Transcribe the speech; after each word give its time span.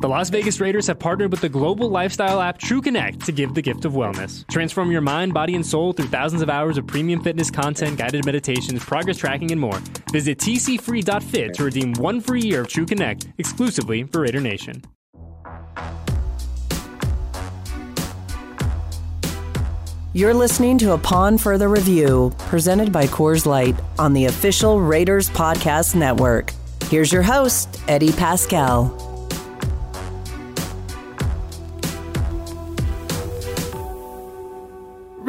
The 0.00 0.08
Las 0.08 0.30
Vegas 0.30 0.60
Raiders 0.60 0.86
have 0.86 1.00
partnered 1.00 1.32
with 1.32 1.40
the 1.40 1.48
global 1.48 1.90
lifestyle 1.90 2.40
app 2.40 2.60
TrueConnect 2.60 3.24
to 3.24 3.32
give 3.32 3.54
the 3.54 3.62
gift 3.62 3.84
of 3.84 3.94
wellness. 3.94 4.46
Transform 4.48 4.92
your 4.92 5.00
mind, 5.00 5.34
body, 5.34 5.56
and 5.56 5.66
soul 5.66 5.92
through 5.92 6.06
thousands 6.06 6.40
of 6.40 6.48
hours 6.48 6.78
of 6.78 6.86
premium 6.86 7.20
fitness 7.20 7.50
content, 7.50 7.98
guided 7.98 8.24
meditations, 8.24 8.84
progress 8.84 9.16
tracking, 9.16 9.50
and 9.50 9.60
more. 9.60 9.80
Visit 10.12 10.38
tcfree.fit 10.38 11.52
to 11.54 11.64
redeem 11.64 11.94
one 11.94 12.20
free 12.20 12.42
year 12.42 12.60
of 12.60 12.68
TrueConnect 12.68 13.32
exclusively 13.38 14.04
for 14.04 14.20
Raider 14.20 14.38
Nation. 14.40 14.84
You're 20.12 20.32
listening 20.32 20.78
to 20.78 20.92
a 20.92 20.94
Upon 20.94 21.38
Further 21.38 21.68
Review, 21.68 22.32
presented 22.38 22.92
by 22.92 23.06
Coors 23.06 23.46
Light 23.46 23.74
on 23.98 24.12
the 24.12 24.26
official 24.26 24.80
Raiders 24.80 25.28
Podcast 25.28 25.96
Network. 25.96 26.52
Here's 26.84 27.12
your 27.12 27.22
host, 27.22 27.80
Eddie 27.88 28.10
Paskal. 28.10 29.07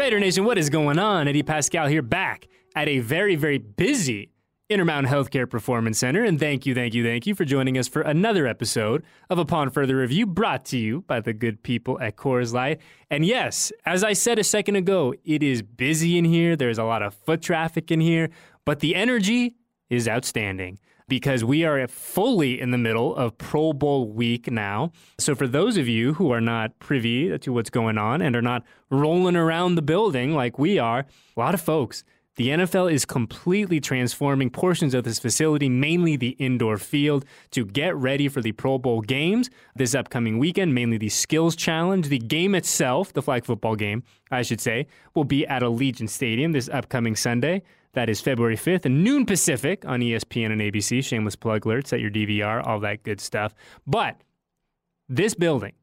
Raider 0.10 0.20
Nation, 0.20 0.44
what 0.44 0.58
is 0.58 0.72
going 0.72 0.98
on? 0.98 1.28
Eddie 1.28 1.44
Paskal 1.44 1.88
here, 1.88 2.02
back 2.02 2.48
at 2.76 2.88
a 2.88 2.98
very, 2.98 3.36
very 3.36 3.60
busy 3.60 4.32
Intermountain 4.68 5.14
Healthcare 5.14 5.48
Performance 5.48 6.00
Center. 6.00 6.24
And 6.24 6.40
thank 6.40 6.66
you, 6.66 6.74
thank 6.74 6.96
you, 6.96 7.04
thank 7.04 7.28
you 7.28 7.36
for 7.36 7.46
joining 7.46 7.78
us 7.78 7.88
for 7.88 8.02
another 8.02 8.48
episode 8.48 9.04
of 9.30 9.38
Upon 9.38 9.70
Further 9.70 9.98
Review, 9.98 10.26
brought 10.26 10.66
to 10.66 10.80
you 10.80 11.02
by 11.02 11.20
the 11.20 11.32
good 11.32 11.62
people 11.62 12.02
at 12.02 12.16
Coors 12.16 12.54
Light. 12.54 12.82
And 13.12 13.24
yes, 13.24 13.72
as 13.86 14.04
I 14.04 14.14
said 14.14 14.40
a 14.40 14.44
second 14.44 14.78
ago, 14.78 15.14
it 15.26 15.44
is 15.44 15.62
busy 15.62 16.18
in 16.18 16.26
here. 16.26 16.56
There's 16.56 16.80
a 16.80 16.86
lot 16.86 17.04
of 17.04 17.14
foot 17.14 17.44
traffic 17.44 17.92
in 17.92 18.02
here, 18.02 18.32
but 18.66 18.80
the 18.80 18.96
energy 18.96 19.58
is 19.92 20.08
outstanding 20.08 20.80
because 21.10 21.44
we 21.44 21.66
are 21.66 21.86
fully 21.88 22.62
in 22.62 22.72
the 22.72 22.78
middle 22.78 23.16
of 23.16 23.38
Pro 23.38 23.74
Bowl 23.74 24.08
week 24.08 24.50
now. 24.50 24.92
So, 25.18 25.36
for 25.36 25.48
those 25.48 25.76
of 25.76 25.88
you 25.88 26.14
who 26.14 26.32
are 26.32 26.40
not 26.40 26.80
privy 26.80 27.38
to 27.38 27.52
what's 27.52 27.70
going 27.70 27.98
on 27.98 28.22
and 28.22 28.36
are 28.36 28.42
not 28.42 28.64
rolling 28.90 29.36
around 29.36 29.76
the 29.76 29.82
building 29.82 30.34
like 30.34 30.58
we 30.58 30.80
are, 30.80 31.00
a 31.36 31.40
lot 31.40 31.54
of 31.54 31.62
folks. 31.62 32.04
The 32.36 32.50
NFL 32.50 32.92
is 32.92 33.04
completely 33.04 33.82
transforming 33.82 34.50
portions 34.50 34.94
of 34.94 35.04
this 35.04 35.20
facility, 35.20 35.68
mainly 35.68 36.16
the 36.16 36.30
indoor 36.40 36.78
field, 36.78 37.26
to 37.52 37.66
get 37.66 37.96
ready 37.98 38.30
for 38.30 38.42
the 38.42 38.54
Pro 38.54 38.78
Bowl 38.78 39.02
games 39.02 39.50
this 39.76 39.94
upcoming 39.94 40.38
weekend, 40.38 40.74
mainly 40.74 40.98
the 40.98 41.10
Skills 41.10 41.56
Challenge. 41.56 42.08
The 42.08 42.20
game 42.20 42.56
itself, 42.56 43.12
the 43.12 43.22
flag 43.22 43.44
football 43.44 43.76
game, 43.76 44.04
I 44.32 44.44
should 44.44 44.62
say, 44.62 44.88
will 45.16 45.26
be 45.26 45.46
at 45.48 45.64
Allegiant 45.64 46.10
Stadium 46.10 46.54
this 46.54 46.70
upcoming 46.70 47.18
Sunday. 47.18 47.62
That 47.94 48.08
is 48.08 48.22
February 48.22 48.56
5th, 48.56 48.90
noon 48.90 49.26
Pacific 49.26 49.84
on 49.86 50.00
ESPN 50.00 50.52
and 50.52 50.62
ABC. 50.62 51.04
Shameless 51.04 51.36
plug 51.36 51.64
alerts 51.64 51.92
at 51.92 52.00
your 52.00 52.12
DVR, 52.12 52.66
all 52.66 52.80
that 52.82 53.04
good 53.04 53.20
stuff. 53.20 53.54
But 53.86 54.22
this 55.10 55.34
building, 55.34 55.74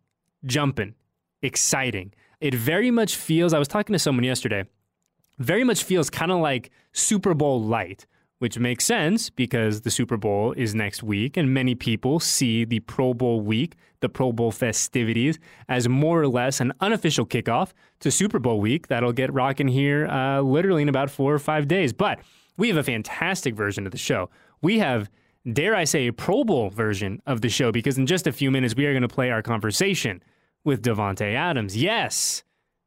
jumping, 0.44 0.94
exciting. 1.42 2.14
It 2.40 2.54
very 2.54 2.90
much 2.90 3.16
feels, 3.16 3.52
I 3.52 3.58
was 3.58 3.68
talking 3.68 3.92
to 3.92 3.98
someone 3.98 4.24
yesterday, 4.24 4.64
very 5.38 5.64
much 5.64 5.84
feels 5.84 6.10
kind 6.10 6.32
of 6.32 6.40
like 6.40 6.70
Super 6.92 7.34
Bowl 7.34 7.62
light 7.62 8.06
which 8.38 8.58
makes 8.58 8.84
sense 8.84 9.30
because 9.30 9.80
the 9.80 9.90
Super 9.90 10.16
Bowl 10.16 10.52
is 10.52 10.74
next 10.74 11.02
week, 11.02 11.36
and 11.36 11.54
many 11.54 11.74
people 11.74 12.20
see 12.20 12.64
the 12.64 12.80
Pro 12.80 13.14
Bowl 13.14 13.40
week, 13.40 13.76
the 14.00 14.08
Pro 14.08 14.30
Bowl 14.32 14.52
festivities, 14.52 15.38
as 15.68 15.88
more 15.88 16.20
or 16.20 16.28
less 16.28 16.60
an 16.60 16.72
unofficial 16.80 17.24
kickoff 17.24 17.72
to 18.00 18.10
Super 18.10 18.38
Bowl 18.38 18.60
week 18.60 18.88
that'll 18.88 19.12
get 19.12 19.32
rocking 19.32 19.68
here 19.68 20.06
uh, 20.08 20.40
literally 20.40 20.82
in 20.82 20.88
about 20.88 21.10
four 21.10 21.32
or 21.32 21.38
five 21.38 21.66
days. 21.66 21.92
But 21.92 22.20
we 22.58 22.68
have 22.68 22.76
a 22.76 22.82
fantastic 22.82 23.54
version 23.54 23.86
of 23.86 23.92
the 23.92 23.98
show. 23.98 24.28
We 24.60 24.78
have, 24.80 25.10
dare 25.50 25.74
I 25.74 25.84
say, 25.84 26.08
a 26.08 26.12
Pro 26.12 26.44
Bowl 26.44 26.68
version 26.68 27.22
of 27.26 27.40
the 27.40 27.48
show 27.48 27.72
because 27.72 27.96
in 27.96 28.06
just 28.06 28.26
a 28.26 28.32
few 28.32 28.50
minutes 28.50 28.74
we 28.76 28.84
are 28.84 28.92
going 28.92 29.02
to 29.02 29.08
play 29.08 29.30
our 29.30 29.42
conversation 29.42 30.22
with 30.62 30.82
Davante 30.82 31.34
Adams. 31.34 31.74
Yes, 31.74 32.44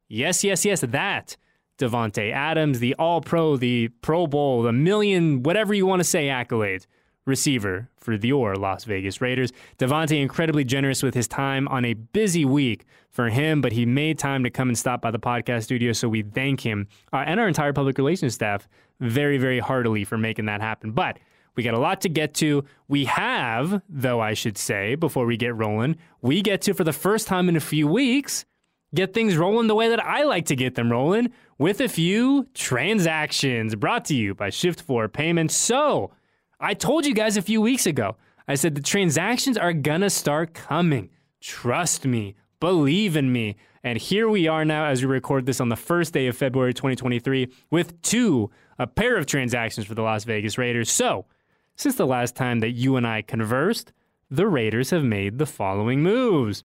yes, 0.07 0.43
yes, 0.43 0.63
yes, 0.63 0.81
that 0.81 1.37
Davante 1.79 2.31
Adams, 2.31 2.79
the 2.79 2.93
All 2.95 3.21
Pro, 3.21 3.57
the 3.57 3.87
Pro 4.01 4.27
Bowl, 4.27 4.61
the 4.61 4.73
million, 4.73 5.41
whatever 5.43 5.73
you 5.73 5.85
want 5.85 6.01
to 6.01 6.03
say, 6.03 6.27
accolades 6.27 6.85
receiver 7.25 7.87
for 7.97 8.13
your 8.13 8.55
Las 8.55 8.83
Vegas 8.83 9.21
Raiders. 9.21 9.53
Davante 9.77 10.19
incredibly 10.19 10.63
generous 10.63 11.01
with 11.01 11.13
his 11.13 11.27
time 11.27 11.67
on 11.69 11.85
a 11.85 11.93
busy 11.93 12.43
week 12.43 12.85
for 13.09 13.29
him, 13.29 13.61
but 13.61 13.71
he 13.71 13.85
made 13.85 14.19
time 14.19 14.43
to 14.43 14.49
come 14.49 14.67
and 14.67 14.77
stop 14.77 15.01
by 15.01 15.11
the 15.11 15.19
podcast 15.19 15.63
studio. 15.63 15.93
So 15.93 16.09
we 16.09 16.23
thank 16.23 16.61
him 16.61 16.87
uh, 17.13 17.23
and 17.25 17.39
our 17.39 17.47
entire 17.47 17.71
public 17.71 17.97
relations 17.97 18.33
staff 18.33 18.67
very, 18.99 19.37
very 19.37 19.59
heartily 19.59 20.03
for 20.03 20.17
making 20.17 20.45
that 20.45 20.59
happen. 20.59 20.91
But 20.91 21.19
we 21.55 21.63
got 21.63 21.73
a 21.73 21.79
lot 21.79 22.01
to 22.01 22.09
get 22.09 22.33
to. 22.35 22.63
We 22.87 23.05
have, 23.05 23.81
though, 23.87 24.19
I 24.19 24.33
should 24.33 24.57
say, 24.57 24.95
before 24.95 25.25
we 25.25 25.37
get 25.37 25.55
rolling, 25.55 25.97
we 26.21 26.41
get 26.41 26.61
to, 26.63 26.73
for 26.73 26.83
the 26.83 26.93
first 26.93 27.27
time 27.27 27.49
in 27.49 27.55
a 27.55 27.61
few 27.61 27.87
weeks, 27.87 28.45
get 28.93 29.13
things 29.13 29.37
rolling 29.37 29.67
the 29.67 29.75
way 29.75 29.89
that 29.89 30.03
I 30.03 30.23
like 30.23 30.45
to 30.45 30.55
get 30.55 30.75
them 30.75 30.91
rolling 30.91 31.31
with 31.57 31.81
a 31.81 31.89
few 31.89 32.47
transactions 32.53 33.75
brought 33.75 34.05
to 34.05 34.15
you 34.15 34.33
by 34.33 34.49
Shift4 34.49 35.11
Payments. 35.11 35.55
So, 35.55 36.11
I 36.59 36.73
told 36.73 37.05
you 37.05 37.13
guys 37.13 37.37
a 37.37 37.41
few 37.41 37.61
weeks 37.61 37.85
ago, 37.85 38.17
I 38.47 38.55
said 38.55 38.75
the 38.75 38.81
transactions 38.81 39.57
are 39.57 39.73
gonna 39.73 40.09
start 40.09 40.53
coming. 40.53 41.09
Trust 41.39 42.05
me, 42.05 42.35
believe 42.59 43.15
in 43.15 43.31
me. 43.31 43.55
And 43.83 43.97
here 43.97 44.27
we 44.27 44.47
are 44.47 44.65
now 44.65 44.85
as 44.85 45.01
we 45.01 45.07
record 45.07 45.45
this 45.45 45.61
on 45.61 45.69
the 45.69 45.75
first 45.75 46.13
day 46.13 46.27
of 46.27 46.35
February 46.35 46.73
2023 46.73 47.47
with 47.71 48.01
two, 48.01 48.51
a 48.77 48.87
pair 48.87 49.15
of 49.15 49.25
transactions 49.25 49.87
for 49.87 49.95
the 49.95 50.01
Las 50.01 50.25
Vegas 50.25 50.57
Raiders. 50.57 50.91
So, 50.91 51.25
since 51.75 51.95
the 51.95 52.07
last 52.07 52.35
time 52.35 52.59
that 52.59 52.71
you 52.71 52.97
and 52.97 53.07
I 53.07 53.21
conversed, 53.21 53.93
the 54.29 54.47
Raiders 54.47 54.89
have 54.89 55.03
made 55.03 55.37
the 55.37 55.45
following 55.45 56.03
moves. 56.03 56.63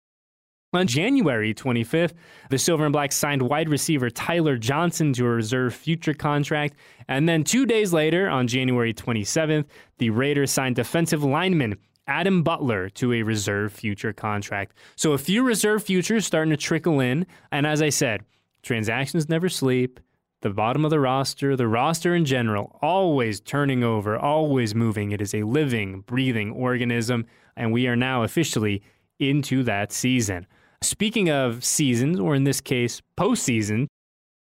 On 0.75 0.89
January 0.89 1.55
25th, 1.55 2.15
the 2.51 2.59
Silver 2.59 2.85
and 2.85 2.93
Black 2.93 3.13
signed 3.13 3.43
wide 3.43 3.69
receiver 3.69 4.11
Tyler 4.11 4.57
Johnson 4.57 5.13
to 5.13 5.25
a 5.25 5.29
reserve 5.29 5.73
future 5.73 6.15
contract. 6.15 6.75
And 7.07 7.29
then 7.29 7.45
two 7.45 7.65
days 7.65 7.93
later, 7.93 8.29
on 8.29 8.49
January 8.49 8.93
27th, 8.93 9.67
the 9.99 10.11
Raiders 10.11 10.51
signed 10.51 10.75
defensive 10.75 11.23
lineman 11.23 11.77
Adam 12.09 12.43
Butler 12.43 12.89
to 12.91 13.13
a 13.13 13.23
reserve 13.23 13.73
future 13.73 14.13
contract. 14.13 14.77
So 14.97 15.13
a 15.13 15.19
few 15.19 15.45
reserve 15.45 15.85
futures 15.85 16.27
starting 16.27 16.51
to 16.51 16.57
trickle 16.57 16.99
in. 16.99 17.27
And 17.53 17.69
as 17.69 17.81
I 17.81 17.91
said, 17.91 18.25
transactions 18.63 19.29
never 19.29 19.49
sleep. 19.49 20.01
The 20.41 20.51
bottom 20.51 20.85
of 20.85 20.91
the 20.91 21.01
roster, 21.01 21.55
the 21.55 21.69
roster 21.69 22.17
in 22.17 22.25
general, 22.25 22.77
always 22.83 23.41
turning 23.41 23.85
over, 23.85 24.19
always 24.19 24.75
moving. 24.75 25.13
It 25.13 25.23
is 25.23 25.35
a 25.35 25.45
living, 25.45 26.01
breathing 26.01 26.51
organism. 26.51 27.27
And 27.57 27.73
we 27.73 27.87
are 27.87 27.97
now 27.97 28.25
officially 28.25 28.83
into 29.21 29.63
that 29.63 29.93
season. 29.93 30.47
Speaking 30.85 31.31
of 31.31 31.65
seasons, 31.65 32.21
or 32.21 32.35
in 32.35 32.45
this 32.45 32.61
case, 32.61 33.01
postseason, 33.19 33.87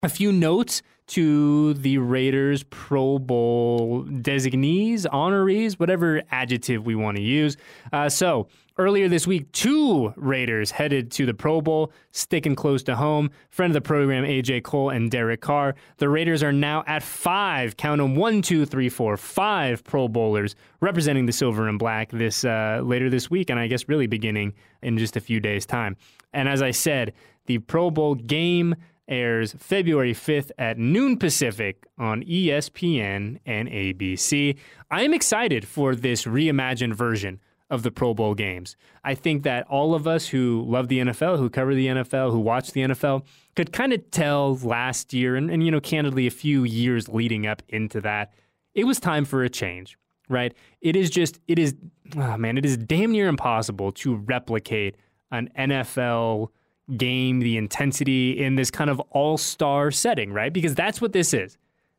a 0.03 0.11
few 0.11 0.31
notes 0.31 0.83
to 1.07 1.75
the 1.75 1.99
Raiders 1.99 2.63
Pro 2.65 3.19
Bowl 3.19 4.03
designees, 4.03 5.07
honorees, 5.07 5.75
whatever 5.75 6.23
adjective 6.31 6.87
we 6.87 6.95
want 6.95 7.17
to 7.17 7.23
use. 7.23 7.57
Uh, 7.93 8.09
so, 8.09 8.49
earlier 8.79 9.09
this 9.09 9.27
week, 9.27 9.51
two 9.53 10.13
Raiders 10.17 10.71
headed 10.71 11.11
to 11.13 11.27
the 11.27 11.35
Pro 11.35 11.61
Bowl, 11.61 11.93
sticking 12.11 12.55
close 12.55 12.83
to 12.85 12.97
home. 12.97 13.31
Friend 13.51 13.71
of 13.71 13.75
the 13.75 13.87
program, 13.87 14.25
AJ 14.25 14.65
Cole 14.65 14.91
and 14.91 15.11
Derek 15.11 15.41
Carr. 15.41 15.75
The 15.99 16.09
Raiders 16.09 16.43
are 16.43 16.53
now 16.53 16.85
at 16.87 17.03
five, 17.03 17.77
count 17.77 18.01
them 18.01 18.17
one, 18.17 18.41
two, 18.43 18.65
three, 18.65 18.89
four, 18.89 19.17
five 19.17 19.85
Pro 19.85 20.09
Bowlers 20.09 20.57
representing 20.81 21.27
the 21.27 21.33
silver 21.33 21.69
and 21.69 21.79
black 21.79 22.11
this 22.11 22.45
uh, 22.45 22.81
later 22.83 23.11
this 23.11 23.31
week, 23.31 23.51
and 23.51 23.59
I 23.59 23.67
guess 23.67 23.89
really 23.89 24.07
beginning 24.07 24.55
in 24.83 24.99
just 24.99 25.17
a 25.17 25.21
few 25.21 25.41
days' 25.41 25.67
time. 25.67 25.97
And 26.33 26.49
as 26.49 26.63
I 26.63 26.71
said, 26.71 27.13
the 27.47 27.59
Pro 27.59 27.91
Bowl 27.91 28.15
game 28.15 28.75
airs 29.09 29.55
February 29.59 30.15
5th 30.15 30.51
at 30.59 30.79
noon 30.79 31.19
Pacific 31.19 31.87
on 31.99 32.23
ESPN 32.23 33.39
and 33.45 33.69
ABC. 33.69 34.57
I 34.91 35.03
am 35.03 35.15
excited 35.15 35.67
for 35.67 35.95
this 35.95 36.25
reimagined 36.25 36.95
version 36.95 37.41
of 37.71 37.83
the 37.83 37.91
Pro 37.91 38.15
Bowl 38.15 38.35
games. 38.35 38.77
I 39.03 39.15
think 39.15 39.43
that 39.43 39.67
all 39.69 39.95
of 39.95 40.07
us 40.07 40.29
who 40.29 40.65
love 40.67 40.89
the 40.89 41.01
NFL, 41.01 41.39
who 41.39 41.51
cover 41.51 41.75
the 41.75 41.89
NFL, 41.89 42.31
who 42.31 42.39
watch 42.39 42.73
the 42.73 42.83
NFL, 42.83 43.25
could 43.57 43.73
kind 43.73 43.93
of 43.93 44.11
tell 44.11 44.57
last 44.57 45.13
year 45.13 45.37
and, 45.37 45.51
and, 45.51 45.65
you 45.65 45.71
know, 45.71 45.81
candidly, 45.81 46.27
a 46.27 46.31
few 46.31 46.65
years 46.65 47.09
leading 47.09 47.47
up 47.47 47.63
into 47.69 48.01
that, 48.01 48.33
it 48.75 48.85
was 48.85 49.01
time 49.01 49.25
for 49.25 49.43
a 49.43 49.49
change, 49.49 49.97
right? 50.29 50.55
It 50.81 50.97
is 50.97 51.11
just, 51.11 51.41
it 51.49 51.59
is, 51.59 51.75
oh 52.17 52.37
man, 52.37 52.59
it 52.59 52.65
is 52.65 52.77
damn 52.77 53.13
near 53.13 53.29
impossible 53.29 53.93
to 53.93 54.17
replicate 54.17 54.97
an 55.31 55.51
NFL 55.59 56.49
game, 56.97 57.41
the 57.41 57.57
intensity 57.57 58.43
in 58.43 58.57
this 58.57 58.71
kind 58.71 58.91
of 58.91 59.01
all 59.11 59.39
star 59.39 59.91
setting, 59.91 60.33
right? 60.33 60.53
Because 60.53 60.75
that's 60.75 61.01
what 61.01 61.13
this 61.13 61.33
is. 61.33 61.57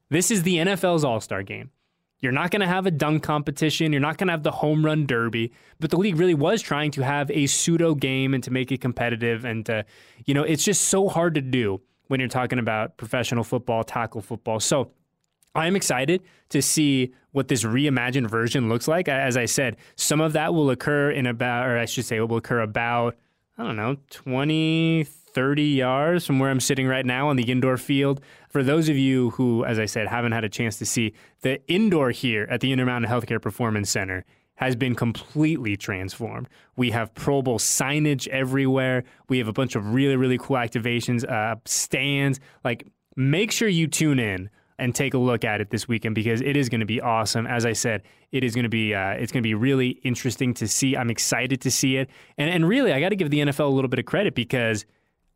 This 0.09 0.31
is 0.31 0.43
the 0.43 0.57
NFL's 0.57 1.03
all 1.03 1.19
star 1.19 1.43
game. 1.43 1.71
You're 2.19 2.31
not 2.31 2.49
going 2.49 2.61
to 2.61 2.67
have 2.67 2.85
a 2.85 2.91
dunk 2.91 3.23
competition. 3.23 3.91
You're 3.91 4.01
not 4.01 4.17
going 4.17 4.27
to 4.27 4.33
have 4.33 4.43
the 4.43 4.51
home 4.51 4.85
run 4.85 5.05
derby. 5.05 5.51
But 5.79 5.91
the 5.91 5.97
league 5.97 6.17
really 6.17 6.33
was 6.33 6.61
trying 6.61 6.91
to 6.91 7.01
have 7.03 7.29
a 7.29 7.45
pseudo 7.45 7.93
game 7.93 8.33
and 8.33 8.43
to 8.43 8.51
make 8.51 8.71
it 8.71 8.81
competitive. 8.81 9.45
And, 9.45 9.69
uh, 9.69 9.83
you 10.25 10.33
know, 10.33 10.43
it's 10.43 10.63
just 10.63 10.83
so 10.83 11.09
hard 11.09 11.35
to 11.35 11.41
do 11.41 11.81
when 12.07 12.19
you're 12.19 12.29
talking 12.29 12.59
about 12.59 12.97
professional 12.97 13.43
football, 13.43 13.83
tackle 13.83 14.21
football. 14.21 14.59
So 14.59 14.91
I'm 15.53 15.75
excited 15.75 16.23
to 16.49 16.61
see 16.61 17.13
what 17.31 17.47
this 17.47 17.63
reimagined 17.63 18.29
version 18.29 18.69
looks 18.69 18.87
like. 18.87 19.07
As 19.07 19.37
I 19.37 19.45
said, 19.45 19.77
some 19.95 20.21
of 20.21 20.33
that 20.33 20.53
will 20.53 20.69
occur 20.69 21.11
in 21.11 21.25
about, 21.25 21.67
or 21.67 21.77
I 21.77 21.85
should 21.85 22.05
say, 22.05 22.17
it 22.17 22.27
will 22.27 22.37
occur 22.37 22.61
about, 22.61 23.17
I 23.57 23.63
don't 23.63 23.77
know, 23.77 23.97
20, 24.09 25.05
30 25.05 25.63
yards 25.63 26.25
from 26.25 26.39
where 26.39 26.49
I'm 26.49 26.59
sitting 26.59 26.87
right 26.87 27.05
now 27.05 27.29
on 27.29 27.37
the 27.37 27.49
indoor 27.49 27.77
field. 27.77 28.21
For 28.49 28.63
those 28.63 28.89
of 28.89 28.97
you 28.97 29.31
who, 29.31 29.63
as 29.63 29.79
I 29.79 29.85
said, 29.85 30.07
haven't 30.07 30.33
had 30.33 30.43
a 30.43 30.49
chance 30.49 30.77
to 30.79 30.85
see, 30.85 31.13
the 31.41 31.65
indoor 31.67 32.11
here 32.11 32.47
at 32.49 32.59
the 32.59 32.71
Intermountain 32.73 33.09
Healthcare 33.09 33.41
Performance 33.41 33.89
Center 33.89 34.25
has 34.55 34.75
been 34.75 34.95
completely 34.95 35.77
transformed. 35.77 36.47
We 36.75 36.91
have 36.91 37.13
Pro 37.13 37.41
Bowl 37.41 37.59
signage 37.59 38.27
everywhere. 38.27 39.03
We 39.29 39.37
have 39.37 39.47
a 39.47 39.53
bunch 39.53 39.75
of 39.75 39.93
really, 39.93 40.15
really 40.15 40.37
cool 40.37 40.57
activations, 40.57 41.29
uh, 41.29 41.55
stands. 41.65 42.39
Like, 42.63 42.87
make 43.15 43.51
sure 43.51 43.67
you 43.67 43.87
tune 43.87 44.19
in 44.19 44.49
and 44.77 44.93
take 44.93 45.13
a 45.13 45.17
look 45.17 45.43
at 45.45 45.61
it 45.61 45.69
this 45.69 45.87
weekend 45.87 46.15
because 46.15 46.41
it 46.41 46.57
is 46.57 46.69
going 46.69 46.79
to 46.79 46.85
be 46.85 46.99
awesome. 46.99 47.47
As 47.47 47.65
I 47.65 47.73
said, 47.73 48.03
it 48.31 48.43
is 48.43 48.55
going 48.55 48.63
to 48.63 48.69
be 48.69 48.93
uh, 48.93 49.11
it's 49.11 49.31
going 49.31 49.41
to 49.41 49.47
be 49.47 49.53
really 49.53 49.89
interesting 50.03 50.53
to 50.55 50.67
see. 50.67 50.97
I'm 50.97 51.09
excited 51.09 51.61
to 51.61 51.71
see 51.71 51.97
it, 51.97 52.09
and 52.37 52.49
and 52.49 52.67
really, 52.67 52.91
I 52.91 52.99
got 52.99 53.09
to 53.09 53.15
give 53.15 53.29
the 53.29 53.39
NFL 53.39 53.65
a 53.65 53.73
little 53.73 53.89
bit 53.89 53.99
of 53.99 54.05
credit 54.05 54.35
because 54.35 54.85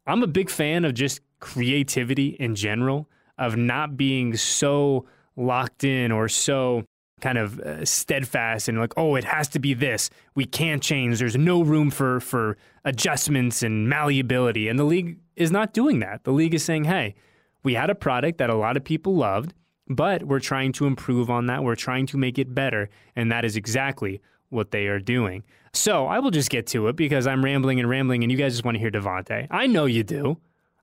I'm 0.05 0.23
a 0.23 0.27
big 0.27 0.49
fan 0.49 0.85
of 0.85 0.93
just 0.93 1.21
creativity 1.39 2.29
in 2.39 2.55
general, 2.55 3.09
of 3.37 3.55
not 3.55 3.95
being 3.95 4.35
so 4.35 5.05
locked 5.35 5.83
in 5.83 6.11
or 6.11 6.27
so 6.27 6.83
kind 7.21 7.37
of 7.37 7.59
uh, 7.59 7.83
steadfast 7.83 8.69
and 8.69 8.79
like 8.79 8.93
oh 8.97 9.15
it 9.15 9.23
has 9.23 9.47
to 9.49 9.59
be 9.59 9.73
this. 9.73 10.09
We 10.35 10.45
can't 10.45 10.81
change. 10.81 11.19
There's 11.19 11.37
no 11.37 11.61
room 11.61 11.91
for 11.91 12.19
for 12.19 12.57
adjustments 12.85 13.61
and 13.61 13.89
malleability. 13.89 14.67
And 14.67 14.79
the 14.79 14.85
league 14.85 15.19
is 15.35 15.51
not 15.51 15.73
doing 15.73 15.99
that. 15.99 16.23
The 16.23 16.31
league 16.31 16.53
is 16.53 16.63
saying 16.63 16.85
hey 16.85 17.15
we 17.63 17.73
had 17.73 17.89
a 17.89 17.95
product 17.95 18.37
that 18.37 18.49
a 18.49 18.55
lot 18.55 18.77
of 18.77 18.83
people 18.83 19.15
loved, 19.15 19.53
but 19.87 20.23
we're 20.23 20.39
trying 20.39 20.71
to 20.73 20.85
improve 20.85 21.29
on 21.29 21.47
that. 21.47 21.63
We're 21.63 21.75
trying 21.75 22.05
to 22.07 22.17
make 22.17 22.37
it 22.39 22.53
better. 22.53 22.89
And 23.15 23.31
that 23.31 23.45
is 23.45 23.55
exactly 23.55 24.21
what 24.49 24.71
they 24.71 24.87
are 24.87 24.99
doing. 24.99 25.43
So 25.73 26.07
I 26.07 26.19
will 26.19 26.31
just 26.31 26.49
get 26.49 26.67
to 26.67 26.87
it 26.87 26.95
because 26.95 27.27
I'm 27.27 27.43
rambling 27.43 27.79
and 27.79 27.89
rambling, 27.89 28.23
and 28.23 28.31
you 28.31 28.37
guys 28.37 28.53
just 28.53 28.65
want 28.65 28.75
to 28.75 28.79
hear 28.79 28.91
Davante. 28.91 29.47
I 29.51 29.67
know 29.67 29.85
you 29.85 30.03
do. 30.03 30.37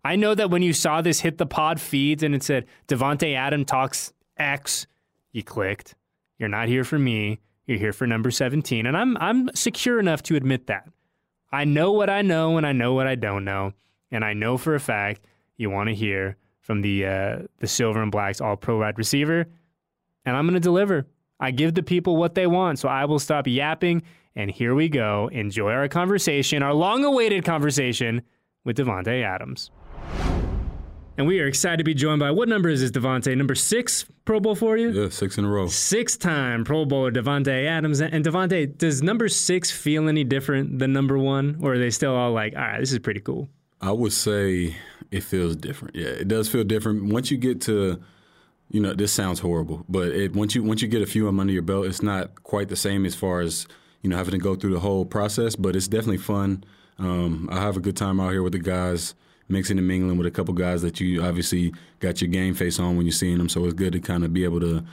I 0.05 0.15
know 0.15 0.35
that 0.37 0.51
when 0.51 0.63
you 0.63 0.73
saw 0.73 1.01
this 1.01 1.21
hit 1.21 1.39
the 1.39 1.47
pod 1.47 1.81
feeds 1.81 2.23
and 2.23 2.35
it 2.35 2.45
said 2.45 2.67
Davante 2.87 3.35
Adam 3.35 3.65
talks 3.65 4.13
X, 4.37 4.87
you 5.33 5.43
clicked. 5.43 5.97
You're 6.39 6.49
not 6.49 6.69
here 6.69 6.85
for 6.85 6.99
me. 6.99 7.41
You're 7.67 7.79
here 7.79 7.93
for 7.93 8.07
number 8.07 8.31
17. 8.31 8.87
And 8.87 8.97
I'm 8.97 9.17
I'm 9.17 9.51
secure 9.55 9.99
enough 9.99 10.23
to 10.25 10.37
admit 10.37 10.69
that. 10.69 10.89
I 11.51 11.65
know 11.65 11.91
what 11.91 12.09
I 12.09 12.23
know 12.23 12.57
and 12.57 12.65
I 12.65 12.71
know 12.73 12.95
what 12.95 13.09
I 13.09 13.17
don't 13.17 13.45
know. 13.45 13.73
And 14.13 14.25
I 14.25 14.33
know 14.33 14.57
for 14.57 14.77
a 14.77 14.81
fact 14.81 15.23
you 15.57 15.71
want 15.71 15.89
to 15.89 15.95
hear 15.95 16.37
from 16.67 16.81
the 16.83 17.07
uh, 17.07 17.39
the 17.59 17.69
silver 17.69 18.03
and 18.03 18.11
blacks 18.11 18.41
all 18.41 18.57
pro 18.57 18.81
wide 18.81 18.99
receiver, 18.99 19.47
and 20.25 20.37
I'm 20.37 20.45
going 20.45 20.55
to 20.55 20.61
deliver. 20.61 21.07
I 21.39 21.53
give 21.53 21.75
the 21.75 21.83
people 21.83 22.17
what 22.17 22.35
they 22.35 22.47
want, 22.47 22.79
so 22.81 22.89
I 22.89 23.05
will 23.05 23.21
stop 23.21 23.47
yapping. 23.47 24.03
And 24.35 24.51
here 24.51 24.75
we 24.75 24.89
go. 24.89 25.29
Enjoy 25.33 25.71
our 25.71 25.89
conversation, 25.89 26.63
our 26.63 26.75
long 26.75 27.05
awaited 27.05 27.45
conversation 27.45 28.23
with 28.65 28.77
Davante 28.77 29.23
Adams. 29.23 29.71
And 31.19 31.27
we 31.27 31.41
are 31.41 31.47
excited 31.47 31.79
to 31.79 31.85
be 31.85 31.95
joined 31.95 32.21
by 32.21 32.31
what 32.31 32.49
number 32.49 32.69
is 32.69 32.83
this, 32.83 32.91
Davante? 32.91 33.35
Number 33.35 33.55
six 33.55 34.05
Pro 34.27 34.41
Bowl 34.41 34.55
for 34.55 34.77
you? 34.77 34.91
Yeah, 34.91 35.09
six 35.09 35.39
in 35.39 35.45
a 35.45 35.49
row. 35.49 35.69
Six 35.69 36.17
time 36.17 36.65
Pro 36.65 36.85
Bowler 36.85 37.13
Davante 37.13 37.67
Adams. 37.67 38.01
And 38.01 38.25
Davante, 38.25 38.77
does 38.77 39.03
number 39.03 39.29
six 39.29 39.71
feel 39.71 40.09
any 40.09 40.25
different 40.25 40.79
than 40.79 40.93
number 40.93 41.17
one? 41.17 41.59
Or 41.63 41.75
are 41.75 41.79
they 41.79 41.91
still 41.91 42.15
all 42.15 42.33
like, 42.33 42.55
all 42.55 42.61
right, 42.61 42.81
this 42.81 42.93
is 42.93 42.99
pretty 42.99 43.21
cool? 43.21 43.49
I 43.81 43.93
would 43.93 44.13
say 44.13 44.77
it 45.11 45.23
feels 45.23 45.57
different. 45.57 45.97
Yeah, 45.97 46.07
it 46.07 46.29
does 46.29 46.49
feel 46.49 46.65
different. 46.65 47.13
Once 47.13 47.31
you 47.31 47.37
get 47.37 47.61
to, 47.63 48.01
you 48.71 48.81
know, 48.81 48.95
this 48.95 49.13
sounds 49.13 49.41
horrible, 49.41 49.85
but 49.89 50.09
it, 50.09 50.35
once 50.35 50.55
you 50.55 50.63
once 50.63 50.83
you 50.83 50.89
get 50.89 51.03
a 51.03 51.07
few 51.07 51.25
of 51.25 51.29
them 51.29 51.41
under 51.41 51.53
your 51.53 51.63
belt, 51.63 51.87
it's 51.87 52.03
not 52.03 52.43
quite 52.43 52.69
the 52.69 52.77
same 52.77 53.05
as 53.05 53.15
far 53.15 53.41
as 53.41 53.67
you 54.03 54.11
know 54.11 54.17
having 54.17 54.33
to 54.33 54.39
go 54.39 54.57
through 54.57 54.73
the 54.73 54.81
whole 54.81 55.05
process. 55.05 55.57
But 55.57 55.77
it's 55.77 55.89
definitely 55.89 56.19
fun. 56.19 56.65
Um, 56.99 57.49
I 57.53 57.61
have 57.61 57.77
a 57.77 57.81
good 57.81 57.97
time 57.97 58.21
out 58.21 58.31
here 58.31 58.43
with 58.43 58.53
the 58.53 58.59
guys, 58.59 59.15
mixing 59.49 59.79
and 59.79 59.87
mingling 59.87 60.17
with 60.17 60.27
a 60.27 60.31
couple 60.31 60.55
guys 60.55 60.83
that 60.83 60.99
you 60.99 61.23
obviously 61.23 61.75
got 62.01 62.21
your 62.21 62.31
game 62.31 62.55
face 62.55 62.79
on 62.79 62.97
when 62.97 63.05
you're 63.05 63.13
seeing 63.13 63.39
them. 63.39 63.49
So 63.49 63.65
it's 63.65 63.75
good 63.75 63.93
to 63.93 64.01
kind 64.01 64.25
of 64.25 64.33
be 64.33 64.45
able 64.45 64.61
to. 64.61 64.85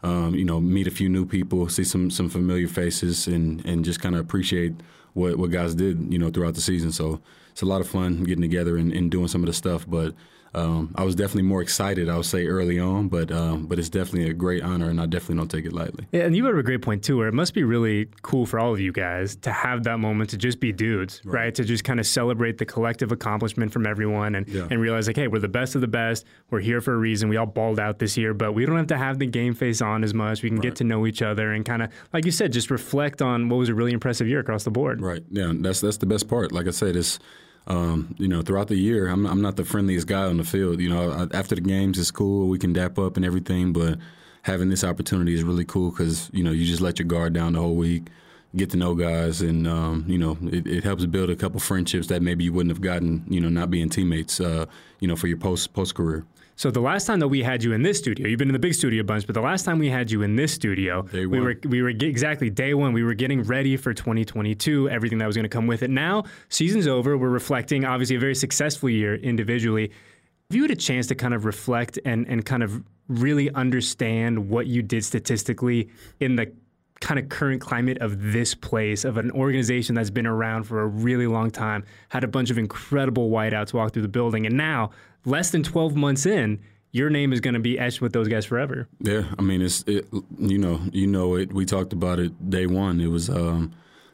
Um, 0.00 0.36
you 0.36 0.44
know, 0.44 0.60
meet 0.60 0.86
a 0.86 0.92
few 0.92 1.08
new 1.08 1.26
people, 1.26 1.68
see 1.68 1.82
some 1.82 2.08
some 2.08 2.28
familiar 2.28 2.68
faces, 2.68 3.26
and 3.26 3.66
and 3.66 3.84
just 3.84 4.00
kind 4.00 4.14
of 4.14 4.20
appreciate 4.20 4.74
what 5.18 5.36
what 5.36 5.50
guys 5.50 5.74
did, 5.74 6.12
you 6.12 6.18
know, 6.18 6.30
throughout 6.30 6.54
the 6.54 6.60
season. 6.60 6.92
So 6.92 7.20
it's 7.50 7.62
a 7.62 7.66
lot 7.66 7.80
of 7.80 7.88
fun 7.88 8.24
getting 8.24 8.42
together 8.42 8.76
and, 8.76 8.92
and 8.92 9.10
doing 9.10 9.28
some 9.28 9.42
of 9.42 9.46
the 9.46 9.52
stuff. 9.52 9.84
But 9.88 10.14
um, 10.54 10.94
I 10.94 11.04
was 11.04 11.14
definitely 11.14 11.42
more 11.42 11.62
excited, 11.62 12.08
I 12.08 12.16
would 12.16 12.26
say, 12.26 12.46
early 12.46 12.78
on, 12.78 13.08
but 13.08 13.30
um, 13.30 13.66
but 13.66 13.78
it's 13.78 13.88
definitely 13.88 14.30
a 14.30 14.34
great 14.34 14.62
honor, 14.62 14.88
and 14.88 15.00
I 15.00 15.06
definitely 15.06 15.36
don't 15.36 15.50
take 15.50 15.66
it 15.66 15.72
lightly. 15.72 16.06
Yeah, 16.12 16.22
and 16.22 16.36
you 16.36 16.44
have 16.46 16.56
a 16.56 16.62
great 16.62 16.82
point 16.82 17.04
too, 17.04 17.18
where 17.18 17.28
it 17.28 17.34
must 17.34 17.54
be 17.54 17.62
really 17.64 18.08
cool 18.22 18.46
for 18.46 18.58
all 18.58 18.72
of 18.72 18.80
you 18.80 18.92
guys 18.92 19.36
to 19.36 19.52
have 19.52 19.84
that 19.84 19.98
moment 19.98 20.30
to 20.30 20.36
just 20.36 20.60
be 20.60 20.72
dudes, 20.72 21.20
right? 21.24 21.34
right? 21.34 21.54
To 21.54 21.64
just 21.64 21.84
kind 21.84 22.00
of 22.00 22.06
celebrate 22.06 22.58
the 22.58 22.66
collective 22.66 23.12
accomplishment 23.12 23.72
from 23.72 23.86
everyone, 23.86 24.34
and 24.34 24.48
yeah. 24.48 24.66
and 24.70 24.80
realize 24.80 25.06
like, 25.06 25.16
hey, 25.16 25.28
we're 25.28 25.38
the 25.38 25.48
best 25.48 25.74
of 25.74 25.80
the 25.80 25.88
best. 25.88 26.24
We're 26.50 26.60
here 26.60 26.80
for 26.80 26.94
a 26.94 26.98
reason. 26.98 27.28
We 27.28 27.36
all 27.36 27.46
balled 27.46 27.78
out 27.78 27.98
this 27.98 28.16
year, 28.16 28.34
but 28.34 28.52
we 28.52 28.64
don't 28.64 28.76
have 28.76 28.86
to 28.88 28.98
have 28.98 29.18
the 29.18 29.26
game 29.26 29.54
face 29.54 29.82
on 29.82 30.02
as 30.02 30.14
much. 30.14 30.42
We 30.42 30.48
can 30.48 30.58
right. 30.58 30.62
get 30.62 30.76
to 30.76 30.84
know 30.84 31.06
each 31.06 31.22
other 31.22 31.52
and 31.52 31.64
kind 31.64 31.82
of, 31.82 31.92
like 32.12 32.24
you 32.24 32.32
said, 32.32 32.52
just 32.52 32.70
reflect 32.70 33.20
on 33.22 33.48
what 33.48 33.56
was 33.56 33.68
a 33.68 33.74
really 33.74 33.92
impressive 33.92 34.26
year 34.26 34.40
across 34.40 34.64
the 34.64 34.70
board. 34.70 35.00
Right. 35.00 35.22
Yeah, 35.30 35.52
that's 35.54 35.80
that's 35.80 35.98
the 35.98 36.06
best 36.06 36.28
part. 36.28 36.52
Like 36.52 36.66
I 36.66 36.70
said, 36.70 36.96
it's 36.96 37.18
um, 37.68 38.14
you 38.18 38.28
know, 38.28 38.40
throughout 38.40 38.68
the 38.68 38.76
year, 38.76 39.08
I'm, 39.08 39.26
I'm 39.26 39.42
not 39.42 39.56
the 39.56 39.64
friendliest 39.64 40.06
guy 40.06 40.24
on 40.24 40.38
the 40.38 40.44
field. 40.44 40.80
You 40.80 40.88
know, 40.88 41.28
after 41.32 41.54
the 41.54 41.60
games, 41.60 41.98
it's 41.98 42.10
cool. 42.10 42.48
We 42.48 42.58
can 42.58 42.72
dap 42.72 42.98
up 42.98 43.16
and 43.16 43.24
everything, 43.24 43.74
but 43.74 43.98
having 44.42 44.70
this 44.70 44.82
opportunity 44.82 45.34
is 45.34 45.42
really 45.44 45.66
cool 45.66 45.90
because 45.90 46.30
you 46.32 46.42
know 46.42 46.50
you 46.50 46.64
just 46.64 46.80
let 46.80 46.98
your 46.98 47.06
guard 47.06 47.34
down 47.34 47.52
the 47.52 47.60
whole 47.60 47.74
week, 47.74 48.08
get 48.56 48.70
to 48.70 48.78
know 48.78 48.94
guys, 48.94 49.42
and 49.42 49.68
um, 49.68 50.04
you 50.08 50.16
know 50.16 50.38
it, 50.44 50.66
it, 50.66 50.82
helps 50.82 51.04
build 51.04 51.28
a 51.28 51.36
couple 51.36 51.60
friendships 51.60 52.06
that 52.06 52.22
maybe 52.22 52.44
you 52.44 52.52
wouldn't 52.54 52.74
have 52.74 52.80
gotten. 52.80 53.24
You 53.28 53.40
know, 53.40 53.50
not 53.50 53.70
being 53.70 53.90
teammates. 53.90 54.40
Uh, 54.40 54.64
you 55.00 55.06
know, 55.06 55.16
for 55.16 55.26
your 55.26 55.38
post 55.38 55.74
post 55.74 55.94
career. 55.94 56.24
So 56.58 56.72
the 56.72 56.80
last 56.80 57.06
time 57.06 57.20
that 57.20 57.28
we 57.28 57.40
had 57.40 57.62
you 57.62 57.72
in 57.72 57.82
this 57.82 57.98
studio, 57.98 58.26
you've 58.26 58.40
been 58.40 58.48
in 58.48 58.52
the 58.52 58.58
big 58.58 58.74
studio 58.74 59.04
bunch, 59.04 59.26
but 59.26 59.34
the 59.34 59.40
last 59.40 59.64
time 59.64 59.78
we 59.78 59.88
had 59.88 60.10
you 60.10 60.22
in 60.22 60.34
this 60.34 60.52
studio, 60.52 61.06
we 61.12 61.38
were 61.38 61.54
we 61.68 61.82
were 61.82 61.90
exactly 61.90 62.50
day 62.50 62.74
one. 62.74 62.92
We 62.92 63.04
were 63.04 63.14
getting 63.14 63.44
ready 63.44 63.76
for 63.76 63.94
2022, 63.94 64.90
everything 64.90 65.18
that 65.18 65.26
was 65.26 65.36
going 65.36 65.44
to 65.44 65.48
come 65.48 65.68
with 65.68 65.84
it. 65.84 65.90
Now 65.90 66.24
season's 66.48 66.88
over. 66.88 67.16
We're 67.16 67.28
reflecting, 67.28 67.84
obviously, 67.84 68.16
a 68.16 68.18
very 68.18 68.34
successful 68.34 68.90
year 68.90 69.14
individually. 69.14 69.92
Have 70.50 70.56
you 70.56 70.62
had 70.62 70.72
a 70.72 70.76
chance 70.76 71.06
to 71.06 71.14
kind 71.14 71.32
of 71.32 71.44
reflect 71.44 72.00
and 72.04 72.26
and 72.26 72.44
kind 72.44 72.64
of 72.64 72.82
really 73.06 73.54
understand 73.54 74.50
what 74.50 74.66
you 74.66 74.82
did 74.82 75.04
statistically 75.04 75.88
in 76.18 76.34
the 76.34 76.52
kind 77.00 77.20
of 77.20 77.28
current 77.28 77.60
climate 77.60 77.98
of 77.98 78.32
this 78.32 78.56
place, 78.56 79.04
of 79.04 79.16
an 79.16 79.30
organization 79.30 79.94
that's 79.94 80.10
been 80.10 80.26
around 80.26 80.64
for 80.64 80.80
a 80.80 80.86
really 80.88 81.28
long 81.28 81.52
time, 81.52 81.84
had 82.08 82.24
a 82.24 82.28
bunch 82.28 82.50
of 82.50 82.58
incredible 82.58 83.30
wideouts 83.30 83.72
walk 83.72 83.92
through 83.92 84.02
the 84.02 84.08
building, 84.08 84.44
and 84.44 84.56
now 84.56 84.90
less 85.28 85.50
than 85.50 85.62
12 85.62 85.94
months 85.94 86.26
in, 86.26 86.60
your 86.90 87.10
name 87.10 87.32
is 87.32 87.40
going 87.40 87.54
to 87.54 87.60
be 87.60 87.78
etched 87.78 88.00
with 88.00 88.12
those 88.12 88.28
guys 88.28 88.44
forever. 88.44 88.88
Yeah, 89.00 89.24
I 89.38 89.42
mean, 89.42 89.62
it's 89.62 89.84
it, 89.86 90.06
you 90.38 90.58
know, 90.58 90.80
you 90.92 91.06
know 91.06 91.36
it. 91.36 91.52
We 91.52 91.64
talked 91.64 91.92
about 91.92 92.18
it 92.18 92.50
day 92.50 92.66
one. 92.66 93.00
It 93.00 93.08
was, 93.08 93.28
um, 93.28 93.72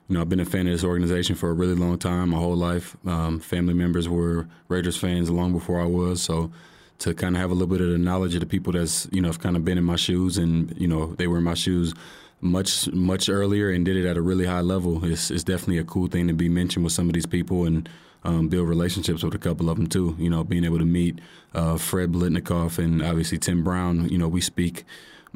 you 0.08 0.14
know, 0.14 0.20
I've 0.20 0.28
been 0.28 0.40
a 0.40 0.44
fan 0.44 0.66
of 0.66 0.72
this 0.72 0.84
organization 0.84 1.36
for 1.36 1.50
a 1.50 1.52
really 1.52 1.74
long 1.74 1.98
time, 1.98 2.30
my 2.30 2.38
whole 2.38 2.56
life. 2.56 2.96
Um, 3.06 3.38
family 3.38 3.74
members 3.74 4.08
were 4.08 4.48
Raiders 4.68 4.96
fans 4.96 5.30
long 5.30 5.52
before 5.52 5.80
I 5.80 5.86
was, 5.86 6.20
so 6.20 6.50
to 6.98 7.14
kind 7.14 7.36
of 7.36 7.40
have 7.40 7.50
a 7.50 7.54
little 7.54 7.68
bit 7.68 7.80
of 7.80 7.90
the 7.90 7.98
knowledge 7.98 8.34
of 8.34 8.40
the 8.40 8.46
people 8.46 8.72
that's 8.72 9.08
you 9.12 9.20
know 9.20 9.28
have 9.28 9.40
kind 9.40 9.56
of 9.56 9.64
been 9.64 9.78
in 9.78 9.84
my 9.84 9.96
shoes 9.96 10.38
and 10.38 10.74
you 10.78 10.86
know 10.86 11.14
they 11.14 11.26
were 11.26 11.38
in 11.38 11.44
my 11.44 11.54
shoes 11.54 11.92
much 12.40 12.90
much 12.92 13.28
earlier 13.28 13.70
and 13.70 13.84
did 13.84 13.96
it 13.96 14.06
at 14.06 14.16
a 14.16 14.22
really 14.22 14.44
high 14.46 14.60
level. 14.60 15.04
It's, 15.04 15.30
it's 15.30 15.44
definitely 15.44 15.78
a 15.78 15.84
cool 15.84 16.08
thing 16.08 16.28
to 16.28 16.34
be 16.34 16.48
mentioned 16.48 16.84
with 16.84 16.92
some 16.92 17.08
of 17.08 17.14
these 17.14 17.26
people 17.26 17.64
and 17.64 17.88
um, 18.24 18.48
build 18.48 18.68
relationships 18.68 19.22
with 19.22 19.34
a 19.34 19.38
couple 19.38 19.68
of 19.68 19.76
them 19.76 19.86
too. 19.86 20.16
You 20.18 20.30
know, 20.30 20.44
being 20.44 20.64
able 20.64 20.78
to 20.78 20.84
meet 20.84 21.20
uh, 21.54 21.76
Fred 21.76 22.12
Biletnikoff 22.12 22.78
and 22.78 23.02
obviously 23.02 23.38
Tim 23.38 23.62
Brown. 23.62 24.08
You 24.08 24.18
know, 24.18 24.28
we 24.28 24.40
speak, 24.40 24.84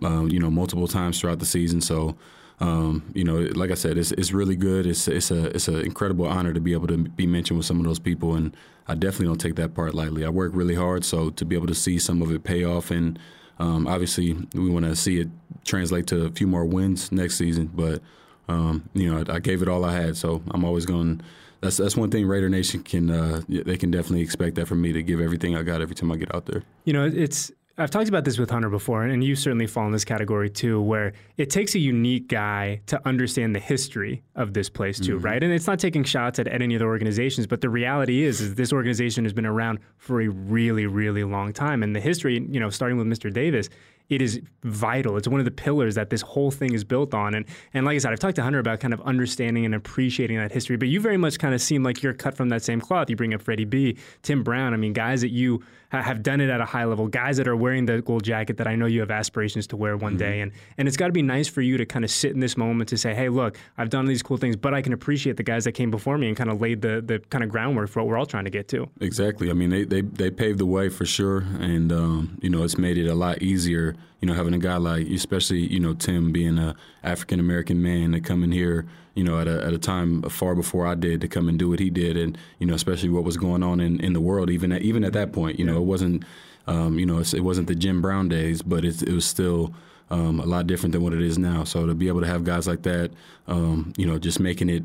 uh, 0.02 0.24
you 0.24 0.40
know, 0.40 0.50
multiple 0.50 0.88
times 0.88 1.20
throughout 1.20 1.38
the 1.38 1.46
season. 1.46 1.80
So, 1.80 2.16
um, 2.60 3.10
you 3.14 3.24
know, 3.24 3.36
like 3.54 3.70
I 3.70 3.74
said, 3.74 3.98
it's 3.98 4.12
it's 4.12 4.32
really 4.32 4.56
good. 4.56 4.86
It's 4.86 5.06
it's 5.06 5.30
a 5.30 5.46
it's 5.46 5.68
an 5.68 5.80
incredible 5.80 6.26
honor 6.26 6.52
to 6.52 6.60
be 6.60 6.72
able 6.72 6.88
to 6.88 6.96
be 6.96 7.26
mentioned 7.26 7.58
with 7.58 7.66
some 7.66 7.78
of 7.78 7.84
those 7.84 7.98
people, 7.98 8.34
and 8.34 8.56
I 8.88 8.94
definitely 8.94 9.26
don't 9.26 9.40
take 9.40 9.56
that 9.56 9.74
part 9.74 9.94
lightly. 9.94 10.24
I 10.24 10.30
work 10.30 10.52
really 10.54 10.74
hard, 10.74 11.04
so 11.04 11.30
to 11.30 11.44
be 11.44 11.54
able 11.54 11.68
to 11.68 11.74
see 11.74 11.98
some 11.98 12.22
of 12.22 12.32
it 12.32 12.44
pay 12.44 12.64
off 12.64 12.90
and. 12.90 13.18
Um, 13.60 13.88
obviously, 13.88 14.34
we 14.54 14.70
want 14.70 14.84
to 14.84 14.94
see 14.94 15.18
it 15.18 15.28
translate 15.64 16.06
to 16.06 16.26
a 16.26 16.30
few 16.30 16.46
more 16.46 16.64
wins 16.64 17.10
next 17.10 17.38
season, 17.38 17.68
but 17.74 18.00
um, 18.48 18.88
you 18.94 19.12
know, 19.12 19.24
I, 19.28 19.34
I, 19.34 19.38
gave 19.40 19.62
it 19.62 19.68
all 19.68 19.84
I 19.84 19.94
had, 19.94 20.16
so 20.16 20.42
I'm 20.52 20.64
always 20.64 20.86
going 20.86 21.20
that's 21.60 21.76
that's 21.76 21.96
one 21.96 22.10
thing 22.10 22.26
Raider 22.26 22.48
Nation 22.48 22.82
can 22.82 23.10
uh, 23.10 23.42
they 23.48 23.76
can 23.76 23.90
definitely 23.90 24.22
expect 24.22 24.56
that 24.56 24.66
from 24.66 24.80
me 24.80 24.92
to 24.92 25.02
give 25.02 25.20
everything 25.20 25.56
I 25.56 25.62
got 25.62 25.80
every 25.80 25.94
time 25.94 26.12
I 26.12 26.16
get 26.16 26.34
out 26.34 26.46
there. 26.46 26.62
You 26.84 26.92
know, 26.92 27.04
it's 27.04 27.50
I've 27.80 27.92
talked 27.92 28.08
about 28.08 28.24
this 28.24 28.38
with 28.38 28.50
Hunter 28.50 28.68
before, 28.68 29.04
and 29.04 29.22
you 29.22 29.36
certainly 29.36 29.68
fall 29.68 29.86
in 29.86 29.92
this 29.92 30.04
category 30.04 30.50
too, 30.50 30.80
where 30.82 31.12
it 31.36 31.48
takes 31.48 31.76
a 31.76 31.78
unique 31.78 32.26
guy 32.26 32.80
to 32.86 33.00
understand 33.06 33.54
the 33.54 33.60
history 33.60 34.24
of 34.34 34.52
this 34.52 34.68
place 34.68 34.98
too, 34.98 35.16
mm-hmm. 35.16 35.24
right? 35.24 35.42
And 35.42 35.52
it's 35.52 35.68
not 35.68 35.78
taking 35.78 36.02
shots 36.02 36.40
at, 36.40 36.48
at 36.48 36.60
any 36.60 36.74
other 36.74 36.88
organizations, 36.88 37.46
but 37.46 37.60
the 37.60 37.70
reality 37.70 38.24
is, 38.24 38.40
is 38.40 38.56
this 38.56 38.72
organization 38.72 39.24
has 39.24 39.32
been 39.32 39.46
around 39.46 39.78
for 39.96 40.20
a 40.20 40.26
really, 40.26 40.86
really 40.86 41.22
long 41.22 41.52
time, 41.52 41.84
and 41.84 41.94
the 41.94 42.00
history, 42.00 42.44
you 42.50 42.58
know, 42.58 42.68
starting 42.68 42.98
with 42.98 43.06
Mr. 43.06 43.32
Davis, 43.32 43.68
it 44.08 44.22
is 44.22 44.40
vital. 44.62 45.16
It's 45.16 45.28
one 45.28 45.40
of 45.40 45.44
the 45.44 45.50
pillars 45.50 45.94
that 45.96 46.10
this 46.10 46.22
whole 46.22 46.50
thing 46.50 46.72
is 46.72 46.84
built 46.84 47.14
on. 47.14 47.34
And 47.34 47.44
and 47.74 47.84
like 47.84 47.94
I 47.94 47.98
said, 47.98 48.12
I've 48.12 48.18
talked 48.18 48.36
to 48.36 48.42
Hunter 48.42 48.58
about 48.58 48.80
kind 48.80 48.94
of 48.94 49.00
understanding 49.02 49.64
and 49.64 49.74
appreciating 49.74 50.38
that 50.38 50.52
history. 50.52 50.76
But 50.76 50.88
you 50.88 51.00
very 51.00 51.16
much 51.16 51.38
kind 51.38 51.54
of 51.54 51.60
seem 51.60 51.82
like 51.82 52.02
you're 52.02 52.14
cut 52.14 52.36
from 52.36 52.48
that 52.48 52.62
same 52.62 52.80
cloth. 52.80 53.10
You 53.10 53.16
bring 53.16 53.34
up 53.34 53.42
Freddie 53.42 53.64
B, 53.64 53.96
Tim 54.22 54.42
Brown. 54.42 54.72
I 54.72 54.76
mean, 54.76 54.92
guys 54.92 55.20
that 55.20 55.30
you 55.30 55.62
have 55.90 56.22
done 56.22 56.40
it 56.40 56.50
at 56.50 56.60
a 56.60 56.64
high 56.64 56.84
level, 56.84 57.08
guys 57.08 57.38
that 57.38 57.48
are 57.48 57.56
wearing 57.56 57.86
the 57.86 58.02
gold 58.02 58.22
jacket 58.22 58.58
that 58.58 58.66
I 58.66 58.76
know 58.76 58.86
you 58.86 59.00
have 59.00 59.10
aspirations 59.10 59.66
to 59.68 59.76
wear 59.76 59.96
one 59.96 60.12
mm-hmm. 60.12 60.18
day. 60.18 60.40
And 60.40 60.52
and 60.76 60.86
it's 60.86 60.96
got 60.96 61.06
to 61.06 61.12
be 61.12 61.22
nice 61.22 61.48
for 61.48 61.62
you 61.62 61.76
to 61.78 61.86
kind 61.86 62.04
of 62.04 62.10
sit 62.10 62.32
in 62.32 62.40
this 62.40 62.56
moment 62.56 62.90
to 62.90 62.98
say, 62.98 63.14
hey, 63.14 63.28
look, 63.28 63.56
I've 63.78 63.90
done 63.90 64.06
these 64.06 64.22
cool 64.22 64.36
things, 64.36 64.56
but 64.56 64.74
I 64.74 64.82
can 64.82 64.92
appreciate 64.92 65.36
the 65.36 65.42
guys 65.42 65.64
that 65.64 65.72
came 65.72 65.90
before 65.90 66.18
me 66.18 66.28
and 66.28 66.36
kind 66.36 66.50
of 66.50 66.60
laid 66.60 66.82
the 66.82 67.02
the 67.04 67.20
kind 67.30 67.42
of 67.42 67.50
groundwork 67.50 67.88
for 67.88 68.00
what 68.00 68.08
we're 68.08 68.18
all 68.18 68.26
trying 68.26 68.44
to 68.44 68.50
get 68.50 68.68
to. 68.68 68.88
Exactly. 69.00 69.50
I 69.50 69.54
mean, 69.54 69.70
they 69.70 69.84
they, 69.84 70.02
they 70.02 70.30
paved 70.30 70.58
the 70.58 70.66
way 70.66 70.88
for 70.88 71.06
sure, 71.06 71.38
and 71.58 71.90
um, 71.92 72.38
you 72.42 72.50
know, 72.50 72.62
it's 72.64 72.78
made 72.78 72.98
it 72.98 73.08
a 73.08 73.14
lot 73.14 73.42
easier. 73.42 73.94
You 74.20 74.26
know, 74.26 74.34
having 74.34 74.54
a 74.54 74.58
guy 74.58 74.76
like, 74.76 75.06
especially 75.08 75.60
you 75.60 75.80
know 75.80 75.94
Tim 75.94 76.32
being 76.32 76.58
a 76.58 76.74
African 77.02 77.40
American 77.40 77.82
man 77.82 78.12
to 78.12 78.20
come 78.20 78.42
in 78.42 78.52
here 78.52 78.86
you 79.18 79.24
know, 79.24 79.40
at 79.40 79.48
a, 79.48 79.64
at 79.64 79.72
a 79.72 79.78
time 79.78 80.22
far 80.22 80.54
before 80.54 80.86
I 80.86 80.94
did 80.94 81.20
to 81.22 81.28
come 81.28 81.48
and 81.48 81.58
do 81.58 81.68
what 81.68 81.80
he 81.80 81.90
did, 81.90 82.16
and 82.16 82.38
you 82.60 82.66
know, 82.68 82.74
especially 82.74 83.08
what 83.08 83.24
was 83.24 83.36
going 83.36 83.64
on 83.64 83.80
in, 83.80 83.98
in 83.98 84.12
the 84.12 84.20
world, 84.20 84.48
even 84.48 84.70
at, 84.70 84.82
even 84.82 85.02
at 85.02 85.12
that 85.14 85.32
point, 85.32 85.58
you 85.58 85.64
know, 85.64 85.76
it 85.76 85.84
wasn't, 85.86 86.22
um, 86.68 87.00
you 87.00 87.04
know, 87.04 87.18
it 87.18 87.40
wasn't 87.40 87.66
the 87.66 87.74
Jim 87.74 88.00
Brown 88.00 88.28
days, 88.28 88.62
but 88.62 88.84
it, 88.84 89.02
it 89.02 89.12
was 89.12 89.24
still 89.24 89.74
um, 90.10 90.38
a 90.38 90.46
lot 90.46 90.68
different 90.68 90.92
than 90.92 91.02
what 91.02 91.12
it 91.12 91.20
is 91.20 91.36
now. 91.36 91.64
So 91.64 91.84
to 91.84 91.96
be 91.96 92.06
able 92.06 92.20
to 92.20 92.28
have 92.28 92.44
guys 92.44 92.68
like 92.68 92.82
that, 92.82 93.10
um, 93.48 93.92
you 93.96 94.06
know, 94.06 94.20
just 94.20 94.38
making 94.38 94.68
it 94.68 94.84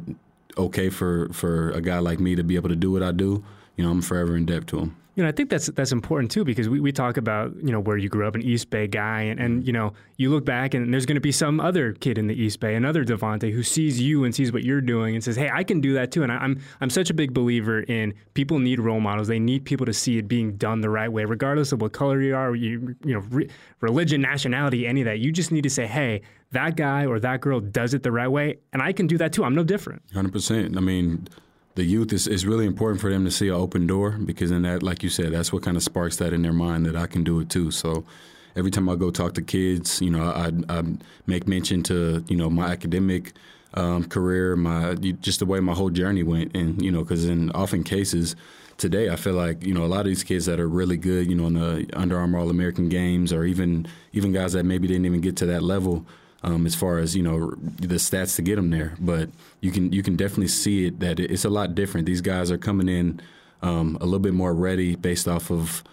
okay 0.58 0.90
for 0.90 1.32
for 1.32 1.70
a 1.70 1.82
guy 1.82 2.00
like 2.00 2.20
me 2.20 2.34
to 2.34 2.44
be 2.44 2.56
able 2.56 2.70
to 2.70 2.76
do 2.76 2.92
what 2.92 3.04
I 3.04 3.12
do, 3.12 3.44
you 3.78 3.86
know, 3.86 3.92
I'm 3.92 4.02
forever 4.02 4.36
in 4.36 4.48
debt 4.48 4.66
to 4.70 4.80
him. 4.80 4.96
You 5.16 5.22
know, 5.22 5.30
I 5.30 5.32
think 5.32 5.52
that's 5.52 5.68
that's 5.68 5.92
important 5.92 6.32
too 6.32 6.44
because 6.44 6.68
we, 6.68 6.80
we 6.80 6.92
talk 6.92 7.18
about 7.18 7.56
you 7.58 7.72
know 7.72 7.80
where 7.80 7.98
you 7.98 8.10
grew 8.10 8.28
up, 8.28 8.34
an 8.34 8.42
East 8.42 8.72
Bay 8.72 8.88
guy, 8.88 9.22
and, 9.22 9.40
and 9.40 9.60
mm-hmm. 9.60 9.68
you 9.68 9.74
know 9.74 9.94
you 10.18 10.32
look 10.32 10.44
back 10.44 10.74
and 10.74 10.92
there's 10.92 11.06
going 11.06 11.16
to 11.16 11.22
be 11.22 11.32
some 11.32 11.60
other 11.60 11.94
kid 11.94 12.18
in 12.18 12.26
the 12.26 12.34
East 12.34 12.60
Bay, 12.60 12.74
another 12.74 13.06
Davante 13.06 13.52
who 13.52 13.62
sees 13.62 14.02
you 14.02 14.24
and 14.24 14.34
sees 14.34 14.52
what 14.52 14.64
you're 14.64 14.82
doing 14.82 15.14
and 15.14 15.24
says, 15.24 15.36
"Hey, 15.36 15.52
I 15.54 15.64
can 15.64 15.82
do 15.82 15.94
that 15.94 16.12
too." 16.12 16.24
And 16.24 16.32
I, 16.32 16.38
I'm 16.38 16.60
I'm 16.82 16.90
such 16.90 17.12
a 17.12 17.14
big 17.14 17.32
believer 17.32 17.82
in 17.82 18.16
people 18.34 18.58
need 18.58 18.80
role 18.80 19.00
models. 19.00 19.28
They 19.28 19.40
need 19.40 19.66
people 19.66 19.86
to 19.86 19.94
see 19.94 20.18
it 20.18 20.28
being 20.28 20.58
done 20.58 20.82
the 20.82 20.90
right 20.90 21.12
way, 21.12 21.26
regardless 21.26 21.72
of 21.72 21.82
what 21.82 21.94
color 21.94 22.20
you 22.20 22.36
are, 22.36 22.56
you 22.56 22.96
you 23.06 23.14
know, 23.14 23.20
re- 23.30 23.50
religion, 23.82 24.20
nationality, 24.20 24.88
any 24.88 25.02
of 25.02 25.06
that. 25.06 25.20
You 25.20 25.32
just 25.32 25.52
need 25.52 25.64
to 25.64 25.70
say, 25.70 25.86
"Hey, 25.86 26.22
that 26.54 26.76
guy 26.76 27.06
or 27.06 27.20
that 27.20 27.40
girl 27.40 27.60
does 27.60 27.94
it 27.94 28.02
the 28.02 28.12
right 28.12 28.30
way, 28.30 28.58
and 28.72 28.82
I 28.82 28.92
can 28.94 29.06
do 29.06 29.20
that 29.20 29.32
too. 29.32 29.44
I'm 29.44 29.54
no 29.54 29.64
different." 29.64 30.02
Hundred 30.12 30.34
percent. 30.34 30.76
I 30.76 30.80
mean 30.80 31.28
the 31.76 31.84
youth 31.84 32.14
is, 32.14 32.28
is 32.28 32.46
really 32.46 32.66
important 32.66 33.02
for 33.02 33.10
them 33.10 33.26
to 33.26 33.32
see 33.32 33.48
an 33.48 33.56
open 33.56 33.88
door 33.88 34.12
because 34.12 34.52
in 34.52 34.62
that, 34.62 34.84
like 34.84 35.02
you 35.02 35.10
said, 35.10 35.32
that's 35.32 35.52
what 35.52 35.64
kind 35.64 35.76
of 35.76 35.84
sparks 35.84 36.18
that 36.18 36.34
in 36.34 36.42
their 36.42 36.54
mind 36.54 36.86
that 36.86 36.96
I 36.96 37.08
can 37.08 37.24
do 37.24 37.40
it 37.40 37.50
too. 37.50 37.72
So 37.72 38.06
every 38.56 38.72
time 38.72 38.88
I 38.90 38.96
go 38.96 39.12
talk 39.12 39.34
to 39.34 39.42
kids, 39.42 40.02
you 40.02 40.12
know, 40.12 40.24
I, 40.24 40.52
I 40.70 40.84
make 41.26 41.48
mention 41.48 41.84
to 41.84 42.24
you 42.28 42.38
know 42.38 42.50
my 42.50 42.68
academic 42.68 43.34
um, 43.74 44.04
career, 44.06 44.56
my 44.56 44.96
just 44.96 45.40
the 45.40 45.46
way 45.46 45.60
my 45.60 45.74
whole 45.74 45.90
journey 45.90 46.24
went, 46.24 46.56
and 46.56 46.82
you 46.82 46.92
know, 46.92 47.04
because 47.04 47.26
in 47.26 47.52
often 47.52 47.84
cases 47.84 48.36
today, 48.78 49.10
I 49.10 49.16
feel 49.16 49.34
like 49.34 49.66
you 49.66 49.74
know 49.74 49.84
a 49.84 49.88
lot 49.88 50.02
of 50.02 50.08
these 50.08 50.24
kids 50.24 50.46
that 50.46 50.60
are 50.60 50.68
really 50.68 50.98
good, 50.98 51.28
you 51.28 51.36
know, 51.36 51.48
in 51.48 51.54
the 51.54 51.90
Under 51.94 52.18
Armour 52.18 52.40
All 52.40 52.50
American 52.50 52.90
games, 52.90 53.34
or 53.34 53.46
even 53.46 53.88
even 54.12 54.32
guys 54.32 54.54
that 54.54 54.64
maybe 54.64 54.88
didn't 54.88 55.06
even 55.06 55.22
get 55.22 55.38
to 55.38 55.48
that 55.48 55.64
level 55.64 56.06
um, 56.44 56.66
as 56.66 56.76
far 56.76 57.00
as 57.00 57.16
you 57.16 57.24
know 57.24 57.52
the 57.52 57.96
stats 57.96 58.36
to 58.36 58.42
get 58.42 58.56
them 58.58 58.70
there. 58.70 58.96
But 59.00 59.30
you 59.62 59.72
can 59.72 59.92
you 59.92 60.04
can 60.04 60.16
definitely 60.16 60.50
see 60.50 60.88
it 60.88 61.00
that 61.00 61.20
it's 61.20 61.46
a 61.46 61.50
lot 61.50 61.76
different. 61.76 62.06
These 62.06 62.22
guys 62.22 62.52
are 62.52 62.58
coming 62.58 62.90
in 62.90 63.22
um, 63.62 63.98
a 64.02 64.06
little 64.06 64.20
bit 64.20 64.34
more 64.34 64.54
ready 64.54 64.96
based 64.96 65.28
off 65.28 65.50
of 65.50 65.84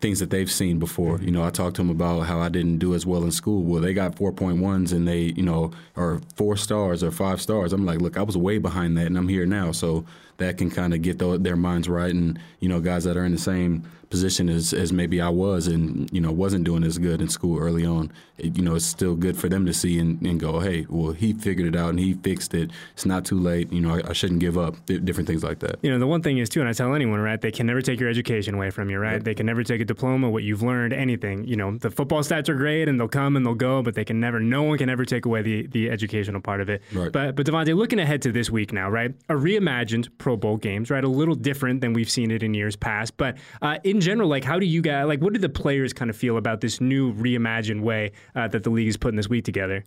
things 0.00 0.18
that 0.20 0.30
they've 0.30 0.50
seen 0.50 0.78
before. 0.78 1.20
You 1.20 1.30
know, 1.30 1.44
I 1.44 1.50
talked 1.50 1.76
to 1.76 1.82
them 1.82 1.90
about 1.90 2.20
how 2.20 2.40
I 2.40 2.48
didn't 2.48 2.78
do 2.78 2.94
as 2.94 3.04
well 3.04 3.22
in 3.22 3.30
school. 3.30 3.62
Well, 3.62 3.82
they 3.82 3.92
got 3.92 4.16
4.1s 4.16 4.92
and 4.92 5.06
they, 5.06 5.18
you 5.18 5.42
know, 5.42 5.72
are 5.94 6.20
four 6.36 6.56
stars 6.56 7.04
or 7.04 7.10
five 7.10 7.40
stars. 7.40 7.72
I'm 7.72 7.84
like, 7.84 8.00
look, 8.00 8.16
I 8.16 8.22
was 8.22 8.36
way 8.36 8.56
behind 8.56 8.96
that 8.96 9.06
and 9.06 9.18
I'm 9.18 9.28
here 9.28 9.44
now. 9.44 9.72
So 9.72 10.06
that 10.40 10.58
can 10.58 10.70
kind 10.70 10.92
of 10.92 11.02
get 11.02 11.18
the, 11.18 11.38
their 11.38 11.56
minds 11.56 11.88
right. 11.88 12.12
And, 12.12 12.38
you 12.58 12.68
know, 12.68 12.80
guys 12.80 13.04
that 13.04 13.16
are 13.16 13.24
in 13.24 13.32
the 13.32 13.38
same 13.38 13.84
position 14.10 14.48
as, 14.48 14.72
as 14.72 14.92
maybe 14.92 15.20
I 15.20 15.28
was 15.28 15.68
and, 15.68 16.10
you 16.12 16.20
know, 16.20 16.32
wasn't 16.32 16.64
doing 16.64 16.82
as 16.82 16.98
good 16.98 17.22
in 17.22 17.28
school 17.28 17.60
early 17.60 17.86
on, 17.86 18.10
it, 18.38 18.56
you 18.56 18.62
know, 18.62 18.74
it's 18.74 18.84
still 18.84 19.14
good 19.14 19.38
for 19.38 19.48
them 19.48 19.64
to 19.66 19.72
see 19.72 20.00
and, 20.00 20.20
and, 20.22 20.40
go, 20.40 20.58
hey, 20.58 20.84
well, 20.88 21.12
he 21.12 21.32
figured 21.32 21.72
it 21.72 21.78
out 21.78 21.90
and 21.90 22.00
he 22.00 22.14
fixed 22.14 22.52
it. 22.52 22.70
It's 22.94 23.06
not 23.06 23.24
too 23.24 23.38
late. 23.38 23.72
You 23.72 23.80
know, 23.80 23.94
I, 23.94 24.10
I 24.10 24.12
shouldn't 24.12 24.40
give 24.40 24.58
up, 24.58 24.74
different 24.86 25.28
things 25.28 25.44
like 25.44 25.60
that. 25.60 25.76
You 25.82 25.90
know, 25.92 25.98
the 25.98 26.08
one 26.08 26.22
thing 26.22 26.38
is, 26.38 26.48
too, 26.48 26.60
and 26.60 26.68
I 26.68 26.72
tell 26.72 26.92
anyone, 26.94 27.20
right, 27.20 27.40
they 27.40 27.52
can 27.52 27.66
never 27.66 27.80
take 27.82 28.00
your 28.00 28.08
education 28.08 28.54
away 28.54 28.70
from 28.70 28.90
you, 28.90 28.98
right? 28.98 29.22
They 29.22 29.34
can 29.34 29.46
never 29.46 29.62
take 29.62 29.80
a 29.80 29.84
diploma, 29.84 30.28
what 30.28 30.42
you've 30.42 30.62
learned, 30.62 30.92
anything. 30.92 31.44
You 31.44 31.54
know, 31.56 31.76
the 31.76 31.90
football 31.90 32.22
stats 32.22 32.48
are 32.48 32.54
great 32.54 32.88
and 32.88 32.98
they'll 32.98 33.08
come 33.08 33.36
and 33.36 33.46
they'll 33.46 33.54
go, 33.54 33.80
but 33.82 33.94
they 33.94 34.04
can 34.04 34.18
never, 34.18 34.40
no 34.40 34.64
one 34.64 34.78
can 34.78 34.88
ever 34.88 35.04
take 35.04 35.24
away 35.24 35.42
the, 35.42 35.66
the 35.68 35.88
educational 35.88 36.40
part 36.40 36.60
of 36.60 36.68
it. 36.68 36.82
Right. 36.92 37.12
But, 37.12 37.36
but 37.36 37.46
Davante, 37.46 37.76
looking 37.76 38.00
ahead 38.00 38.22
to 38.22 38.32
this 38.32 38.50
week 38.50 38.72
now, 38.72 38.90
right, 38.90 39.14
a 39.28 39.34
reimagined 39.34 40.08
Pro 40.18 40.29
Bowl 40.36 40.56
games, 40.56 40.90
right, 40.90 41.02
a 41.02 41.08
little 41.08 41.34
different 41.34 41.80
than 41.80 41.92
we've 41.92 42.10
seen 42.10 42.30
it 42.30 42.42
in 42.42 42.54
years 42.54 42.76
past. 42.76 43.16
But 43.16 43.36
uh, 43.62 43.78
in 43.84 44.00
general, 44.00 44.28
like, 44.28 44.44
how 44.44 44.58
do 44.58 44.66
you 44.66 44.82
guys, 44.82 45.06
like 45.06 45.20
what 45.20 45.32
do 45.32 45.38
the 45.38 45.48
players 45.48 45.92
kind 45.92 46.10
of 46.10 46.16
feel 46.16 46.36
about 46.36 46.60
this 46.60 46.80
new 46.80 47.12
reimagined 47.14 47.82
way 47.82 48.12
uh, 48.34 48.48
that 48.48 48.62
the 48.62 48.70
league 48.70 48.88
is 48.88 48.96
putting 48.96 49.16
this 49.16 49.28
week 49.28 49.44
together? 49.44 49.84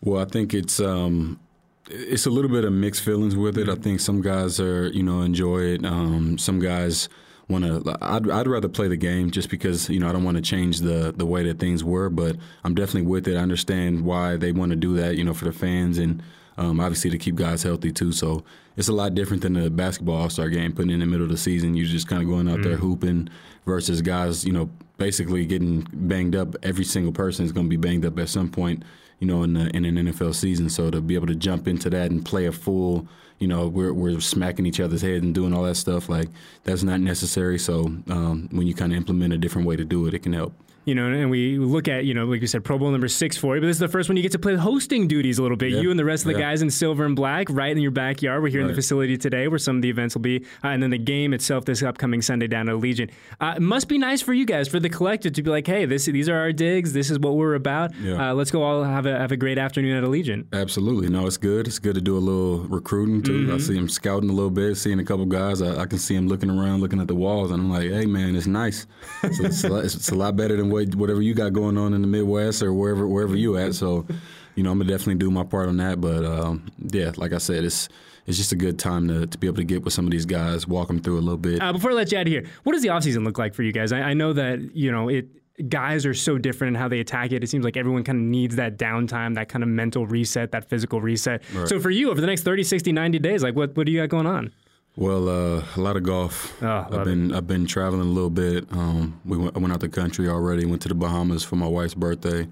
Well, 0.00 0.20
I 0.20 0.26
think 0.26 0.54
it's 0.54 0.80
um, 0.80 1.40
it's 1.88 2.26
a 2.26 2.30
little 2.30 2.50
bit 2.50 2.64
of 2.64 2.72
mixed 2.72 3.02
feelings 3.02 3.36
with 3.36 3.58
it. 3.58 3.68
I 3.68 3.74
think 3.74 4.00
some 4.00 4.20
guys 4.20 4.60
are 4.60 4.88
you 4.88 5.02
know 5.02 5.22
enjoy 5.22 5.60
it. 5.60 5.84
Um, 5.84 6.38
some 6.38 6.58
guys 6.58 7.08
want 7.48 7.64
to. 7.64 7.96
I'd, 8.02 8.28
I'd 8.28 8.46
rather 8.46 8.68
play 8.68 8.88
the 8.88 8.96
game 8.96 9.30
just 9.30 9.50
because 9.50 9.88
you 9.88 10.00
know 10.00 10.08
I 10.08 10.12
don't 10.12 10.24
want 10.24 10.36
to 10.36 10.42
change 10.42 10.80
the 10.80 11.12
the 11.16 11.26
way 11.26 11.44
that 11.44 11.58
things 11.58 11.84
were. 11.84 12.10
But 12.10 12.36
I'm 12.64 12.74
definitely 12.74 13.08
with 13.08 13.28
it. 13.28 13.36
I 13.36 13.40
understand 13.40 14.04
why 14.04 14.36
they 14.36 14.52
want 14.52 14.70
to 14.70 14.76
do 14.76 14.94
that. 14.96 15.16
You 15.16 15.24
know, 15.24 15.34
for 15.34 15.44
the 15.44 15.52
fans 15.52 15.98
and 15.98 16.22
um, 16.58 16.80
obviously 16.80 17.10
to 17.10 17.18
keep 17.18 17.34
guys 17.34 17.62
healthy 17.62 17.92
too. 17.92 18.12
So 18.12 18.44
it's 18.76 18.88
a 18.88 18.92
lot 18.92 19.14
different 19.14 19.42
than 19.42 19.54
the 19.54 19.70
basketball 19.70 20.16
All 20.16 20.30
Star 20.30 20.48
game, 20.48 20.72
putting 20.72 20.90
in 20.90 21.00
the 21.00 21.06
middle 21.06 21.24
of 21.24 21.30
the 21.30 21.36
season. 21.36 21.74
You're 21.74 21.86
just 21.86 22.08
kind 22.08 22.22
of 22.22 22.28
going 22.28 22.48
out 22.48 22.58
mm. 22.58 22.64
there 22.64 22.76
hooping 22.76 23.28
versus 23.64 24.02
guys, 24.02 24.44
you 24.44 24.52
know, 24.52 24.70
basically 24.98 25.44
getting 25.46 25.86
banged 25.92 26.36
up. 26.36 26.54
Every 26.62 26.84
single 26.84 27.12
person 27.12 27.44
is 27.44 27.52
going 27.52 27.66
to 27.66 27.70
be 27.70 27.76
banged 27.76 28.04
up 28.04 28.18
at 28.18 28.28
some 28.28 28.50
point, 28.50 28.82
you 29.18 29.26
know, 29.26 29.42
in 29.42 29.54
the, 29.54 29.68
in 29.76 29.84
an 29.84 29.96
NFL 29.96 30.34
season. 30.34 30.68
So 30.70 30.90
to 30.90 31.00
be 31.00 31.14
able 31.14 31.26
to 31.26 31.34
jump 31.34 31.68
into 31.68 31.90
that 31.90 32.10
and 32.10 32.24
play 32.24 32.46
a 32.46 32.52
full, 32.52 33.06
you 33.38 33.48
know, 33.48 33.68
we're 33.68 33.92
we're 33.92 34.20
smacking 34.20 34.64
each 34.64 34.80
other's 34.80 35.02
head 35.02 35.22
and 35.22 35.34
doing 35.34 35.52
all 35.52 35.62
that 35.64 35.74
stuff 35.76 36.08
like 36.08 36.28
that's 36.64 36.82
not 36.82 37.00
necessary. 37.00 37.58
So 37.58 37.86
um, 38.08 38.48
when 38.50 38.66
you 38.66 38.74
kind 38.74 38.92
of 38.92 38.96
implement 38.96 39.34
a 39.34 39.38
different 39.38 39.66
way 39.66 39.76
to 39.76 39.84
do 39.84 40.06
it, 40.06 40.14
it 40.14 40.22
can 40.22 40.32
help 40.32 40.54
you 40.86 40.94
know, 40.94 41.06
and 41.06 41.30
we 41.30 41.58
look 41.58 41.88
at, 41.88 42.04
you 42.04 42.14
know, 42.14 42.24
like 42.24 42.40
you 42.40 42.46
said, 42.46 42.64
Pro 42.64 42.78
Bowl 42.78 42.90
number 42.92 43.08
six 43.08 43.36
for 43.36 43.56
you, 43.56 43.60
but 43.60 43.66
this 43.66 43.76
is 43.76 43.80
the 43.80 43.88
first 43.88 44.08
one 44.08 44.16
you 44.16 44.22
get 44.22 44.32
to 44.32 44.38
play 44.38 44.54
hosting 44.54 45.08
duties 45.08 45.38
a 45.38 45.42
little 45.42 45.56
bit. 45.56 45.72
You 45.72 45.90
and 45.90 45.98
the 45.98 46.04
rest 46.04 46.24
of 46.24 46.32
the 46.32 46.38
guys 46.38 46.62
in 46.62 46.70
silver 46.70 47.04
and 47.04 47.16
black, 47.16 47.48
right 47.50 47.76
in 47.76 47.82
your 47.82 47.90
backyard. 47.90 48.40
We're 48.40 48.48
here 48.50 48.60
right. 48.60 48.70
in 48.70 48.72
the 48.72 48.74
facility 48.74 49.18
today 49.18 49.48
where 49.48 49.58
some 49.58 49.76
of 49.76 49.82
the 49.82 49.90
events 49.90 50.14
will 50.14 50.22
be, 50.22 50.44
uh, 50.62 50.68
and 50.68 50.82
then 50.82 50.90
the 50.90 50.98
game 50.98 51.34
itself 51.34 51.64
this 51.64 51.82
upcoming 51.82 52.22
Sunday 52.22 52.46
down 52.46 52.68
at 52.68 52.76
Allegiant. 52.76 53.10
Uh, 53.40 53.54
it 53.56 53.62
must 53.62 53.88
be 53.88 53.98
nice 53.98 54.22
for 54.22 54.32
you 54.32 54.46
guys, 54.46 54.68
for 54.68 54.78
the 54.78 54.88
collective, 54.88 55.32
to 55.32 55.42
be 55.42 55.50
like, 55.50 55.66
hey, 55.66 55.86
this 55.86 56.06
these 56.06 56.28
are 56.28 56.38
our 56.38 56.52
digs. 56.52 56.92
This 56.92 57.10
is 57.10 57.18
what 57.18 57.34
we're 57.34 57.54
about. 57.54 57.92
Yeah. 57.96 58.30
Uh, 58.30 58.34
let's 58.34 58.52
go 58.52 58.62
all 58.62 58.84
have 58.84 59.06
a 59.06 59.18
have 59.18 59.32
a 59.32 59.36
great 59.36 59.58
afternoon 59.58 59.96
at 59.96 60.04
Allegiant. 60.04 60.46
Absolutely, 60.52 61.08
no, 61.08 61.26
it's 61.26 61.36
good. 61.36 61.66
It's 61.66 61.80
good 61.80 61.96
to 61.96 62.00
do 62.00 62.16
a 62.16 62.20
little 62.20 62.60
recruiting 62.60 63.22
too. 63.22 63.46
Mm-hmm. 63.46 63.54
I 63.54 63.58
see 63.58 63.76
him 63.76 63.88
scouting 63.88 64.30
a 64.30 64.32
little 64.32 64.50
bit, 64.50 64.76
seeing 64.76 65.00
a 65.00 65.04
couple 65.04 65.26
guys. 65.26 65.60
I, 65.60 65.82
I, 65.82 65.86
can 65.86 65.98
see 65.98 66.14
him 66.14 66.28
looking 66.28 66.50
around, 66.50 66.80
looking 66.80 67.00
at 67.00 67.08
the 67.08 67.14
walls, 67.14 67.50
and 67.50 67.60
I'm 67.60 67.70
like, 67.70 67.90
hey 67.90 68.06
man, 68.06 68.36
it's 68.36 68.46
nice. 68.46 68.86
So 69.22 69.44
it's, 69.44 69.64
a 69.64 69.68
lot, 69.68 69.84
it's, 69.84 70.08
a 70.10 70.14
lot 70.14 70.36
better 70.36 70.56
than 70.56 70.70
what, 70.70 70.75
whatever 70.94 71.22
you 71.22 71.34
got 71.34 71.52
going 71.52 71.78
on 71.78 71.94
in 71.94 72.02
the 72.02 72.08
Midwest 72.08 72.62
or 72.62 72.72
wherever 72.72 73.06
wherever 73.06 73.36
you 73.36 73.56
at. 73.56 73.74
So, 73.74 74.06
you 74.54 74.62
know, 74.62 74.70
I'm 74.70 74.78
gonna 74.78 74.90
definitely 74.90 75.16
do 75.16 75.30
my 75.30 75.44
part 75.44 75.68
on 75.68 75.76
that. 75.78 76.00
But 76.00 76.24
um, 76.24 76.66
yeah, 76.78 77.12
like 77.16 77.32
I 77.32 77.38
said, 77.38 77.64
it's 77.64 77.88
it's 78.26 78.36
just 78.36 78.52
a 78.52 78.56
good 78.56 78.78
time 78.78 79.08
to, 79.08 79.26
to 79.26 79.38
be 79.38 79.46
able 79.46 79.56
to 79.56 79.64
get 79.64 79.84
with 79.84 79.92
some 79.92 80.04
of 80.04 80.10
these 80.10 80.26
guys, 80.26 80.66
walk 80.66 80.88
them 80.88 81.00
through 81.00 81.18
a 81.18 81.20
little 81.20 81.36
bit. 81.36 81.62
Uh, 81.62 81.72
before 81.72 81.92
I 81.92 81.94
let 81.94 82.10
you 82.10 82.18
out 82.18 82.26
of 82.26 82.32
here, 82.32 82.44
what 82.64 82.72
does 82.72 82.82
the 82.82 82.88
offseason 82.88 83.24
look 83.24 83.38
like 83.38 83.54
for 83.54 83.62
you 83.62 83.72
guys? 83.72 83.92
I, 83.92 84.00
I 84.00 84.14
know 84.14 84.32
that 84.32 84.74
you 84.74 84.90
know 84.90 85.08
it 85.08 85.28
guys 85.68 86.04
are 86.04 86.14
so 86.14 86.38
different 86.38 86.76
in 86.76 86.80
how 86.80 86.88
they 86.88 87.00
attack 87.00 87.32
it. 87.32 87.42
It 87.42 87.48
seems 87.48 87.64
like 87.64 87.76
everyone 87.76 88.04
kind 88.04 88.18
of 88.18 88.24
needs 88.24 88.56
that 88.56 88.76
downtime, 88.76 89.34
that 89.36 89.48
kind 89.48 89.62
of 89.62 89.68
mental 89.68 90.06
reset, 90.06 90.52
that 90.52 90.68
physical 90.68 91.00
reset. 91.00 91.42
Right. 91.54 91.68
So 91.68 91.80
for 91.80 91.90
you, 91.90 92.10
over 92.10 92.20
the 92.20 92.26
next 92.26 92.42
30, 92.42 92.62
60, 92.64 92.92
90 92.92 93.18
days, 93.20 93.42
like 93.42 93.56
what, 93.56 93.76
what 93.76 93.86
do 93.86 93.92
you 93.92 94.00
got 94.00 94.08
going 94.08 94.26
on? 94.26 94.52
Well, 94.96 95.28
uh, 95.28 95.62
a 95.76 95.80
lot 95.80 95.96
of 95.96 96.04
golf. 96.04 96.56
Oh, 96.62 96.86
I've 96.90 97.04
been. 97.04 97.32
I've 97.34 97.46
been 97.46 97.66
traveling 97.66 98.00
a 98.00 98.04
little 98.04 98.30
bit. 98.30 98.66
Um, 98.72 99.20
we 99.26 99.36
went, 99.36 99.54
I 99.54 99.58
went 99.58 99.72
out 99.74 99.80
the 99.80 99.90
country 99.90 100.26
already. 100.28 100.64
Went 100.64 100.80
to 100.82 100.88
the 100.88 100.94
Bahamas 100.94 101.44
for 101.44 101.56
my 101.56 101.66
wife's 101.66 101.94
birthday. 101.94 102.48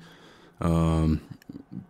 Um, 0.61 1.23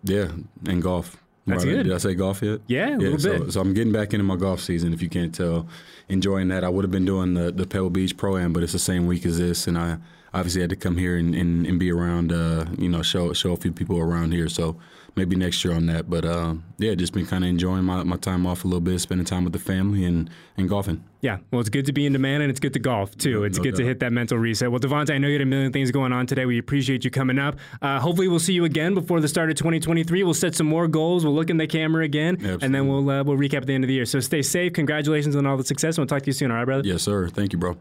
yeah, 0.04 0.30
and 0.66 0.80
golf. 0.80 1.16
That's 1.46 1.64
right. 1.64 1.72
good. 1.72 1.82
Did 1.84 1.92
I 1.92 1.98
say 1.98 2.14
golf 2.14 2.40
yet? 2.40 2.60
Yeah, 2.68 2.86
a 2.86 2.90
yeah, 2.92 2.96
little 2.96 3.18
so, 3.18 3.38
bit. 3.40 3.52
So 3.52 3.60
I'm 3.60 3.74
getting 3.74 3.92
back 3.92 4.14
into 4.14 4.24
my 4.24 4.36
golf 4.36 4.60
season. 4.60 4.94
If 4.94 5.02
you 5.02 5.08
can't 5.08 5.34
tell, 5.34 5.66
enjoying 6.08 6.48
that. 6.48 6.62
I 6.62 6.68
would 6.68 6.84
have 6.84 6.92
been 6.92 7.04
doing 7.04 7.34
the 7.34 7.50
the 7.50 7.66
Pebble 7.66 7.90
Beach 7.90 8.16
Pro 8.16 8.36
Am, 8.36 8.52
but 8.52 8.62
it's 8.62 8.72
the 8.72 8.78
same 8.78 9.06
week 9.06 9.26
as 9.26 9.38
this, 9.38 9.66
and 9.66 9.76
I 9.76 9.98
obviously 10.32 10.60
had 10.60 10.70
to 10.70 10.76
come 10.76 10.96
here 10.96 11.16
and, 11.16 11.34
and, 11.34 11.64
and 11.64 11.78
be 11.78 11.92
around, 11.92 12.32
uh, 12.32 12.66
you 12.76 12.88
know, 12.88 13.02
show 13.02 13.32
show 13.32 13.52
a 13.52 13.56
few 13.56 13.72
people 13.72 13.98
around 13.98 14.32
here. 14.32 14.48
So 14.48 14.76
maybe 15.16 15.36
next 15.36 15.64
year 15.64 15.74
on 15.74 15.86
that. 15.86 16.08
But 16.10 16.24
uh, 16.24 16.54
yeah, 16.78 16.94
just 16.94 17.12
been 17.12 17.26
kind 17.26 17.44
of 17.44 17.50
enjoying 17.50 17.84
my, 17.84 18.02
my 18.02 18.16
time 18.16 18.46
off 18.46 18.64
a 18.64 18.66
little 18.66 18.80
bit, 18.80 18.98
spending 19.00 19.24
time 19.24 19.44
with 19.44 19.52
the 19.52 19.58
family 19.58 20.04
and, 20.04 20.28
and 20.56 20.68
golfing. 20.68 21.04
Yeah, 21.20 21.38
well, 21.50 21.60
it's 21.60 21.70
good 21.70 21.86
to 21.86 21.92
be 21.92 22.04
in 22.04 22.12
demand 22.12 22.42
and 22.42 22.50
it's 22.50 22.60
good 22.60 22.74
to 22.74 22.78
golf 22.78 23.16
too. 23.16 23.44
It's 23.44 23.56
no 23.56 23.64
good 23.64 23.70
doubt. 23.72 23.78
to 23.78 23.84
hit 23.84 24.00
that 24.00 24.12
mental 24.12 24.36
reset. 24.36 24.70
Well, 24.70 24.80
Davante, 24.80 25.10
I 25.10 25.18
know 25.18 25.28
you 25.28 25.34
had 25.34 25.42
a 25.42 25.46
million 25.46 25.72
things 25.72 25.90
going 25.90 26.12
on 26.12 26.26
today. 26.26 26.44
We 26.44 26.58
appreciate 26.58 27.04
you 27.04 27.10
coming 27.10 27.38
up. 27.38 27.58
Uh, 27.80 27.98
hopefully, 27.98 28.28
we'll 28.28 28.38
see 28.38 28.52
you 28.52 28.64
again 28.64 28.94
before 28.94 29.20
the 29.20 29.28
start 29.28 29.50
of 29.50 29.56
2023. 29.56 30.22
We'll 30.22 30.34
set 30.34 30.54
some 30.54 30.66
more 30.66 30.86
goals. 30.86 31.24
We'll 31.24 31.34
look 31.34 31.48
in 31.48 31.56
the 31.56 31.66
camera 31.66 32.04
again, 32.04 32.34
Absolutely. 32.34 32.66
and 32.66 32.74
then 32.74 32.88
we'll 32.88 33.08
uh, 33.08 33.24
we'll 33.24 33.38
recap 33.38 33.58
at 33.58 33.66
the 33.66 33.74
end 33.74 33.84
of 33.84 33.88
the 33.88 33.94
year. 33.94 34.04
So 34.04 34.20
stay 34.20 34.42
safe. 34.42 34.74
Congratulations 34.74 35.34
on 35.36 35.46
all 35.46 35.56
the 35.56 35.64
success. 35.64 35.96
We'll 35.96 36.06
talk 36.06 36.22
to 36.22 36.26
you 36.26 36.32
soon. 36.32 36.50
All 36.50 36.58
right, 36.58 36.64
brother. 36.64 36.82
Yes, 36.84 37.02
sir. 37.02 37.28
Thank 37.28 37.52
you, 37.52 37.58
bro. 37.58 37.76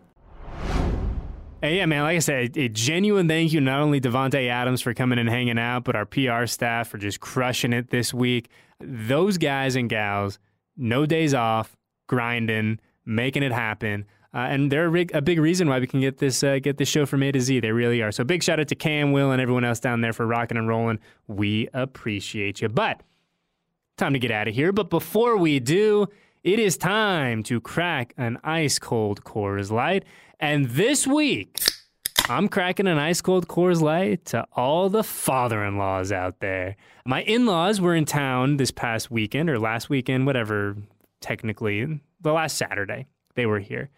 Yeah, 1.64 1.86
man. 1.86 2.04
Like 2.04 2.18
I 2.18 2.20
said, 2.20 2.58
a 2.58 2.68
genuine 2.68 3.30
thank 3.30 3.54
you 3.54 3.62
not 3.62 3.80
only 3.80 4.02
Davante 4.02 4.50
Adams 4.50 4.82
for 4.82 4.94
coming 4.94 5.18
and 5.18 5.30
hanging 5.30 5.58
out, 5.58 5.86
but 5.86 5.96
our 5.96 6.06
PR 6.06 6.46
staff 6.46 6.90
for 6.90 6.98
just 6.98 7.22
crushing 7.22 7.72
it 7.72 7.90
this 7.90 8.14
week. 8.14 8.50
Those 8.82 9.38
guys 9.38 9.78
and 9.78 9.90
gals, 9.90 10.40
no 10.76 11.06
days 11.06 11.34
off, 11.34 11.78
grinding, 12.08 12.80
making 13.06 13.44
it 13.44 13.54
happen. 13.54 14.06
Uh, 14.34 14.48
and 14.50 14.72
they're 14.72 14.88
a 14.88 14.92
big, 14.92 15.16
a 15.16 15.22
big, 15.22 15.40
reason 15.40 15.70
why 15.70 15.80
we 15.80 15.88
can 15.88 16.02
get 16.02 16.18
this 16.18 16.44
uh, 16.44 16.60
get 16.60 16.78
this 16.78 16.90
show 16.90 17.06
from 17.06 17.24
A 17.24 17.32
to 17.32 17.40
Z. 17.40 17.62
They 17.62 17.72
really 17.72 18.02
are. 18.02 18.12
So 18.12 18.26
big 18.26 18.44
shout 18.44 18.60
out 18.60 18.68
to 18.68 18.76
Cam, 18.76 19.14
Will, 19.14 19.32
and 19.32 19.42
everyone 19.42 19.64
else 19.64 19.80
down 19.80 20.02
there 20.02 20.12
for 20.12 20.26
rocking 20.26 20.58
and 20.58 20.68
rolling. 20.68 21.00
We 21.28 21.70
appreciate 21.74 22.60
you. 22.60 22.68
But 22.68 23.02
time 23.96 24.12
to 24.14 24.20
get 24.20 24.32
out 24.32 24.50
of 24.50 24.56
here. 24.56 24.74
But 24.74 24.90
before 24.90 25.38
we 25.38 25.60
do, 25.60 26.08
it 26.44 26.60
is 26.60 26.78
time 26.78 27.44
to 27.44 27.62
crack 27.62 28.14
an 28.18 28.38
ice 28.44 28.80
cold 28.80 29.24
Coors 29.24 29.72
Light. 29.72 30.04
And 30.44 30.66
this 30.72 31.08
week, 31.08 31.58
I'm 32.28 32.50
cracking 32.50 32.86
an 32.86 32.98
ice 32.98 33.22
cold 33.22 33.48
Coors 33.48 33.80
Light 33.80 34.26
to 34.26 34.46
all 34.52 34.90
the 34.90 35.02
father 35.02 35.64
in 35.64 35.78
laws 35.78 36.12
out 36.12 36.42
there. 36.42 36.76
My 37.06 37.22
in 37.22 37.46
laws 37.46 37.80
were 37.80 37.96
in 37.96 38.04
town 38.04 38.58
this 38.58 38.70
past 38.70 39.10
weekend 39.10 39.50
or 39.50 39.58
last 39.58 39.90
weekend, 39.90 40.26
whatever, 40.26 40.76
technically, 41.22 42.02
the 42.20 42.34
last 42.34 42.58
Saturday. 42.58 43.06
They 43.36 43.46
were 43.46 43.60
here. 43.60 43.90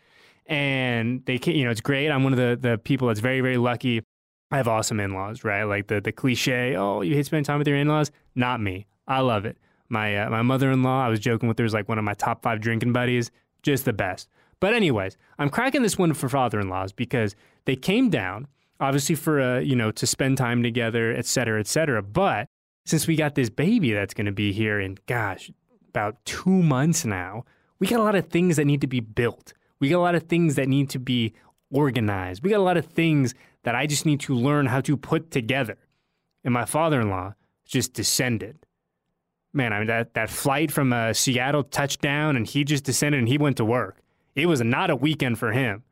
And 0.46 1.25
they, 1.25 1.40
you 1.46 1.66
know, 1.66 1.72
it's 1.72 1.82
great. 1.82 2.12
I'm 2.12 2.24
one 2.24 2.34
of 2.34 2.38
the, 2.38 2.56
the 2.62 2.78
people 2.78 3.08
that's 3.08 3.22
very, 3.22 3.42
very 3.42 3.58
lucky. 3.58 4.04
I 4.52 4.58
have 4.58 4.68
awesome 4.68 5.00
in 5.00 5.16
laws, 5.16 5.44
right? 5.44 5.64
Like 5.64 5.88
the, 5.88 6.00
the 6.00 6.12
cliche, 6.12 6.75
oh, 6.75 7.02
you 7.02 7.16
hate 7.16 7.25
spending 7.25 7.44
time 7.44 7.58
with 7.58 7.68
your 7.68 7.78
in 7.78 7.88
laws? 7.88 8.12
Not 8.36 8.62
me. 8.62 8.86
I 9.08 9.22
love 9.22 9.46
it. 9.46 9.58
My, 9.90 10.16
uh, 10.16 10.30
my 10.30 10.44
mother 10.44 10.70
in 10.70 10.84
law, 10.84 11.04
I 11.04 11.10
was 11.10 11.20
joking 11.20 11.50
with 11.50 11.58
her, 11.58 11.66
is 11.66 11.74
like 11.74 11.90
one 11.90 11.98
of 11.98 12.04
my 12.04 12.14
top 12.14 12.44
five 12.44 12.62
drinking 12.62 12.94
buddies. 12.94 13.32
Just 13.64 13.86
the 13.86 13.94
best. 13.94 14.30
But 14.60 14.74
anyways, 14.74 15.18
I'm 15.38 15.50
cracking 15.50 15.82
this 15.82 15.98
one 15.98 16.14
for 16.14 16.30
father-in-laws 16.30 16.94
because 16.94 17.36
they 17.66 17.76
came 17.76 18.10
down, 18.10 18.48
obviously 18.80 19.16
for 19.16 19.42
uh, 19.42 19.60
you 19.60 19.76
know 19.76 19.92
to 19.92 20.08
spend 20.08 20.38
time 20.38 20.64
together, 20.64 21.14
et 21.14 21.26
cetera, 21.26 21.60
et 21.60 21.68
cetera. 21.68 22.02
But 22.02 22.48
since 22.86 23.08
we 23.08 23.16
got 23.16 23.36
this 23.36 23.50
baby 23.50 23.92
that's 23.94 24.14
going 24.14 24.26
to 24.26 24.32
be 24.32 24.54
here 24.54 24.80
in 24.80 24.98
gosh 25.08 25.52
about 25.90 26.24
two 26.26 26.64
months 26.64 27.06
now, 27.06 27.46
we 27.80 27.88
got 27.88 28.00
a 28.00 28.04
lot 28.04 28.16
of 28.16 28.28
things 28.28 28.56
that 28.58 28.66
need 28.66 28.82
to 28.82 28.88
be 28.88 29.00
built. 29.00 29.54
We 29.80 29.90
got 29.90 29.98
a 29.98 30.08
lot 30.08 30.16
of 30.16 30.24
things 30.24 30.56
that 30.56 30.68
need 30.68 30.90
to 30.92 31.00
be 31.00 31.34
organized. 31.72 32.44
We 32.44 32.50
got 32.50 32.60
a 32.60 32.64
lot 32.64 32.78
of 32.78 32.86
things 32.86 33.34
that 33.64 33.76
I 33.76 33.88
just 33.88 34.06
need 34.06 34.20
to 34.22 34.36
learn 34.36 34.68
how 34.68 34.82
to 34.82 34.96
put 34.96 35.32
together. 35.32 35.78
And 36.44 36.54
my 36.54 36.66
father-in-law 36.66 37.34
just 37.66 37.94
descended. 37.94 38.58
Man, 39.52 39.74
I 39.74 39.80
mean 39.80 39.88
that 39.88 40.14
that 40.14 40.30
flight 40.30 40.72
from 40.72 40.94
uh, 40.94 41.14
Seattle 41.14 41.64
touchdown, 41.64 42.36
and 42.36 42.46
he 42.46 42.64
just 42.64 42.84
descended 42.84 43.20
and 43.20 43.28
he 43.28 43.38
went 43.38 43.58
to 43.58 43.66
work. 43.66 44.02
It 44.36 44.48
was 44.48 44.62
not 44.62 44.89
a 44.89 44.96
weekend 44.96 45.39
for 45.39 45.51
him. 45.51 45.84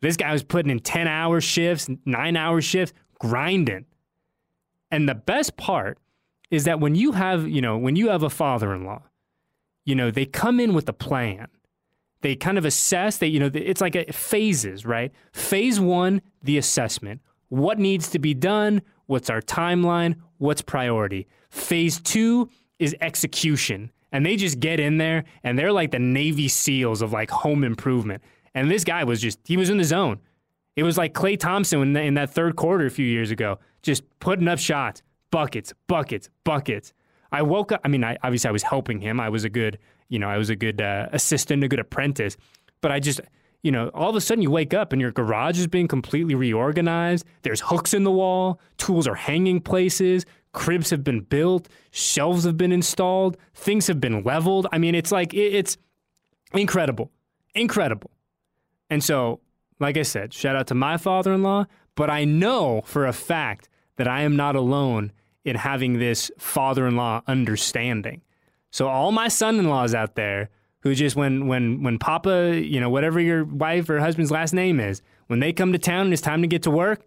This 0.00 0.16
guy 0.16 0.32
was 0.32 0.44
putting 0.44 0.70
in 0.70 0.80
10 0.80 1.08
hour 1.08 1.40
shifts, 1.40 1.88
nine 2.04 2.36
hour 2.36 2.60
shifts, 2.60 2.94
grinding. 3.18 3.86
And 4.90 5.08
the 5.08 5.14
best 5.14 5.56
part 5.56 5.98
is 6.50 6.64
that 6.64 6.80
when 6.80 6.94
you 6.94 7.12
have, 7.12 7.48
you 7.48 7.60
know, 7.60 7.76
when 7.76 7.96
you 7.96 8.08
have 8.08 8.22
a 8.22 8.30
father 8.30 8.74
in 8.74 8.84
law, 8.84 9.02
you 9.84 9.94
know, 9.94 10.10
they 10.10 10.26
come 10.26 10.60
in 10.60 10.74
with 10.74 10.88
a 10.88 10.92
plan. 10.92 11.48
They 12.20 12.36
kind 12.36 12.58
of 12.58 12.64
assess 12.64 13.18
that, 13.18 13.28
you 13.28 13.38
know, 13.38 13.50
it's 13.52 13.80
like 13.80 13.94
a, 13.96 14.12
phases, 14.12 14.84
right? 14.84 15.12
Phase 15.32 15.78
one, 15.78 16.20
the 16.42 16.58
assessment. 16.58 17.20
What 17.48 17.78
needs 17.78 18.10
to 18.10 18.18
be 18.18 18.34
done? 18.34 18.82
What's 19.06 19.30
our 19.30 19.40
timeline? 19.40 20.16
What's 20.38 20.62
priority? 20.62 21.26
Phase 21.50 22.00
two 22.00 22.50
is 22.78 22.94
execution 23.00 23.92
and 24.12 24.24
they 24.24 24.36
just 24.36 24.60
get 24.60 24.80
in 24.80 24.98
there 24.98 25.24
and 25.42 25.58
they're 25.58 25.72
like 25.72 25.90
the 25.90 25.98
Navy 25.98 26.48
SEALs 26.48 27.02
of 27.02 27.12
like 27.12 27.30
home 27.30 27.64
improvement. 27.64 28.22
And 28.54 28.70
this 28.70 28.84
guy 28.84 29.04
was 29.04 29.20
just, 29.20 29.38
he 29.44 29.56
was 29.56 29.70
in 29.70 29.78
the 29.78 29.84
zone. 29.84 30.20
It 30.76 30.82
was 30.82 30.96
like 30.96 31.12
Klay 31.12 31.38
Thompson 31.38 31.82
in, 31.82 31.92
the, 31.92 32.02
in 32.02 32.14
that 32.14 32.30
third 32.30 32.56
quarter 32.56 32.86
a 32.86 32.90
few 32.90 33.06
years 33.06 33.30
ago, 33.30 33.58
just 33.82 34.02
putting 34.20 34.48
up 34.48 34.58
shots, 34.58 35.02
buckets, 35.30 35.72
buckets, 35.86 36.30
buckets. 36.44 36.92
I 37.32 37.42
woke 37.42 37.72
up, 37.72 37.80
I 37.84 37.88
mean, 37.88 38.04
I, 38.04 38.16
obviously 38.22 38.48
I 38.48 38.52
was 38.52 38.62
helping 38.62 39.00
him. 39.00 39.20
I 39.20 39.28
was 39.28 39.44
a 39.44 39.50
good, 39.50 39.78
you 40.08 40.18
know, 40.18 40.28
I 40.28 40.38
was 40.38 40.50
a 40.50 40.56
good 40.56 40.80
uh, 40.80 41.08
assistant, 41.12 41.62
a 41.64 41.68
good 41.68 41.80
apprentice. 41.80 42.36
But 42.80 42.92
I 42.92 43.00
just, 43.00 43.20
you 43.62 43.72
know, 43.72 43.88
all 43.88 44.08
of 44.08 44.16
a 44.16 44.20
sudden 44.20 44.40
you 44.40 44.50
wake 44.50 44.72
up 44.72 44.92
and 44.92 45.00
your 45.00 45.10
garage 45.10 45.58
is 45.58 45.66
being 45.66 45.88
completely 45.88 46.34
reorganized. 46.34 47.26
There's 47.42 47.60
hooks 47.60 47.92
in 47.92 48.04
the 48.04 48.12
wall, 48.12 48.60
tools 48.76 49.06
are 49.06 49.16
hanging 49.16 49.60
places, 49.60 50.24
cribs 50.52 50.90
have 50.90 51.04
been 51.04 51.20
built, 51.20 51.68
shelves 51.90 52.44
have 52.44 52.56
been 52.56 52.72
installed, 52.72 53.36
things 53.54 53.86
have 53.86 54.00
been 54.00 54.22
leveled. 54.22 54.66
I 54.72 54.78
mean, 54.78 54.94
it's 54.94 55.12
like, 55.12 55.34
it's 55.34 55.76
incredible, 56.52 57.10
incredible. 57.54 58.10
And 58.90 59.02
so, 59.02 59.40
like 59.78 59.96
I 59.96 60.02
said, 60.02 60.32
shout 60.32 60.56
out 60.56 60.66
to 60.68 60.74
my 60.74 60.96
father 60.96 61.32
in 61.32 61.42
law, 61.42 61.66
but 61.94 62.10
I 62.10 62.24
know 62.24 62.82
for 62.84 63.06
a 63.06 63.12
fact 63.12 63.68
that 63.96 64.08
I 64.08 64.22
am 64.22 64.36
not 64.36 64.56
alone 64.56 65.12
in 65.44 65.56
having 65.56 65.98
this 65.98 66.30
father 66.38 66.86
in 66.86 66.96
law 66.96 67.22
understanding. 67.26 68.22
So, 68.70 68.88
all 68.88 69.12
my 69.12 69.28
son 69.28 69.58
in 69.58 69.68
laws 69.68 69.94
out 69.94 70.14
there 70.14 70.50
who 70.80 70.94
just, 70.94 71.16
when, 71.16 71.48
when, 71.48 71.82
when 71.82 71.98
Papa, 71.98 72.60
you 72.62 72.80
know, 72.80 72.90
whatever 72.90 73.18
your 73.18 73.44
wife 73.44 73.90
or 73.90 73.98
husband's 73.98 74.30
last 74.30 74.52
name 74.52 74.78
is, 74.78 75.02
when 75.26 75.40
they 75.40 75.52
come 75.52 75.72
to 75.72 75.78
town 75.78 76.06
and 76.06 76.12
it's 76.12 76.22
time 76.22 76.42
to 76.42 76.48
get 76.48 76.62
to 76.62 76.70
work, 76.70 77.06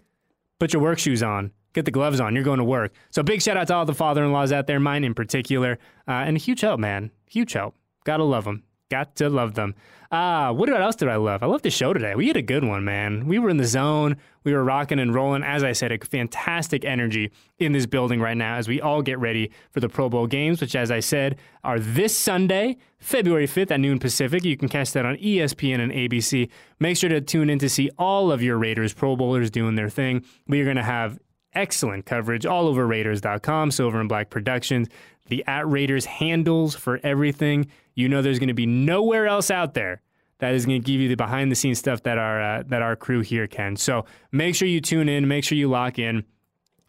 put 0.59 0.73
your 0.73 0.81
work 0.81 0.99
shoes 0.99 1.23
on 1.23 1.51
get 1.73 1.85
the 1.85 1.91
gloves 1.91 2.19
on. 2.19 2.35
You're 2.35 2.43
going 2.43 2.59
to 2.59 2.63
work. 2.63 2.93
So 3.09 3.23
big 3.23 3.41
shout 3.41 3.57
out 3.57 3.67
to 3.67 3.75
all 3.75 3.85
the 3.85 3.93
father-in-laws 3.93 4.51
out 4.51 4.67
there, 4.67 4.79
mine 4.79 5.03
in 5.03 5.13
particular, 5.13 5.77
uh, 6.07 6.11
and 6.11 6.37
a 6.37 6.39
huge 6.39 6.61
help, 6.61 6.79
man. 6.79 7.11
Huge 7.27 7.53
help. 7.53 7.75
Gotta 8.03 8.23
love 8.23 8.45
them. 8.45 8.63
Got 8.89 9.15
to 9.17 9.29
love 9.29 9.53
them. 9.53 9.75
Uh, 10.11 10.51
what 10.51 10.67
else 10.69 10.97
did 10.97 11.07
I 11.07 11.15
love? 11.15 11.41
I 11.41 11.45
love 11.45 11.61
the 11.61 11.69
show 11.69 11.93
today. 11.93 12.13
We 12.13 12.27
had 12.27 12.35
a 12.35 12.41
good 12.41 12.65
one, 12.65 12.83
man. 12.83 13.25
We 13.25 13.39
were 13.39 13.49
in 13.49 13.55
the 13.55 13.65
zone. 13.65 14.17
We 14.43 14.51
were 14.51 14.65
rocking 14.65 14.99
and 14.99 15.15
rolling. 15.15 15.43
As 15.43 15.63
I 15.63 15.71
said, 15.71 15.93
a 15.93 15.97
fantastic 15.99 16.83
energy 16.83 17.31
in 17.59 17.71
this 17.71 17.85
building 17.85 18.19
right 18.19 18.35
now 18.35 18.57
as 18.57 18.67
we 18.67 18.81
all 18.81 19.01
get 19.01 19.17
ready 19.19 19.51
for 19.71 19.79
the 19.79 19.87
Pro 19.87 20.09
Bowl 20.09 20.27
games, 20.27 20.59
which, 20.59 20.75
as 20.75 20.91
I 20.91 20.99
said, 20.99 21.37
are 21.63 21.79
this 21.79 22.15
Sunday, 22.15 22.75
February 22.99 23.47
5th 23.47 23.71
at 23.71 23.79
noon 23.79 23.99
Pacific. 23.99 24.43
You 24.43 24.57
can 24.57 24.67
catch 24.67 24.91
that 24.91 25.05
on 25.05 25.15
ESPN 25.15 25.79
and 25.79 25.93
ABC. 25.93 26.49
Make 26.81 26.97
sure 26.97 27.09
to 27.09 27.21
tune 27.21 27.49
in 27.49 27.59
to 27.59 27.69
see 27.69 27.89
all 27.97 28.33
of 28.33 28.43
your 28.43 28.57
Raiders 28.57 28.93
Pro 28.93 29.15
Bowlers 29.15 29.49
doing 29.49 29.75
their 29.75 29.89
thing. 29.89 30.25
We 30.45 30.59
are 30.59 30.65
going 30.65 30.75
to 30.75 30.83
have 30.83 31.17
excellent 31.53 32.05
coverage 32.05 32.45
all 32.45 32.67
over 32.67 32.85
Raiders.com, 32.85 33.71
Silver 33.71 33.99
and 33.99 34.09
Black 34.09 34.29
Productions, 34.29 34.87
the 35.27 35.43
at 35.47 35.67
Raiders 35.67 36.05
handles 36.05 36.75
for 36.75 36.99
everything. 37.03 37.67
You 37.95 38.09
know, 38.09 38.21
there's 38.21 38.39
going 38.39 38.49
to 38.49 38.53
be 38.53 38.65
nowhere 38.65 39.27
else 39.27 39.49
out 39.49 39.73
there 39.73 40.01
that 40.39 40.53
is 40.53 40.65
going 40.65 40.81
to 40.81 40.85
give 40.85 40.99
you 40.99 41.07
the 41.07 41.15
behind 41.15 41.51
the 41.51 41.55
scenes 41.55 41.79
stuff 41.79 42.03
that 42.03 42.17
our 42.17 42.41
uh, 42.41 42.63
that 42.67 42.81
our 42.81 42.95
crew 42.95 43.21
here 43.21 43.47
can. 43.47 43.75
So 43.77 44.05
make 44.31 44.55
sure 44.55 44.67
you 44.67 44.81
tune 44.81 45.07
in, 45.07 45.27
make 45.27 45.43
sure 45.43 45.57
you 45.57 45.69
lock 45.69 45.97
in. 45.97 46.25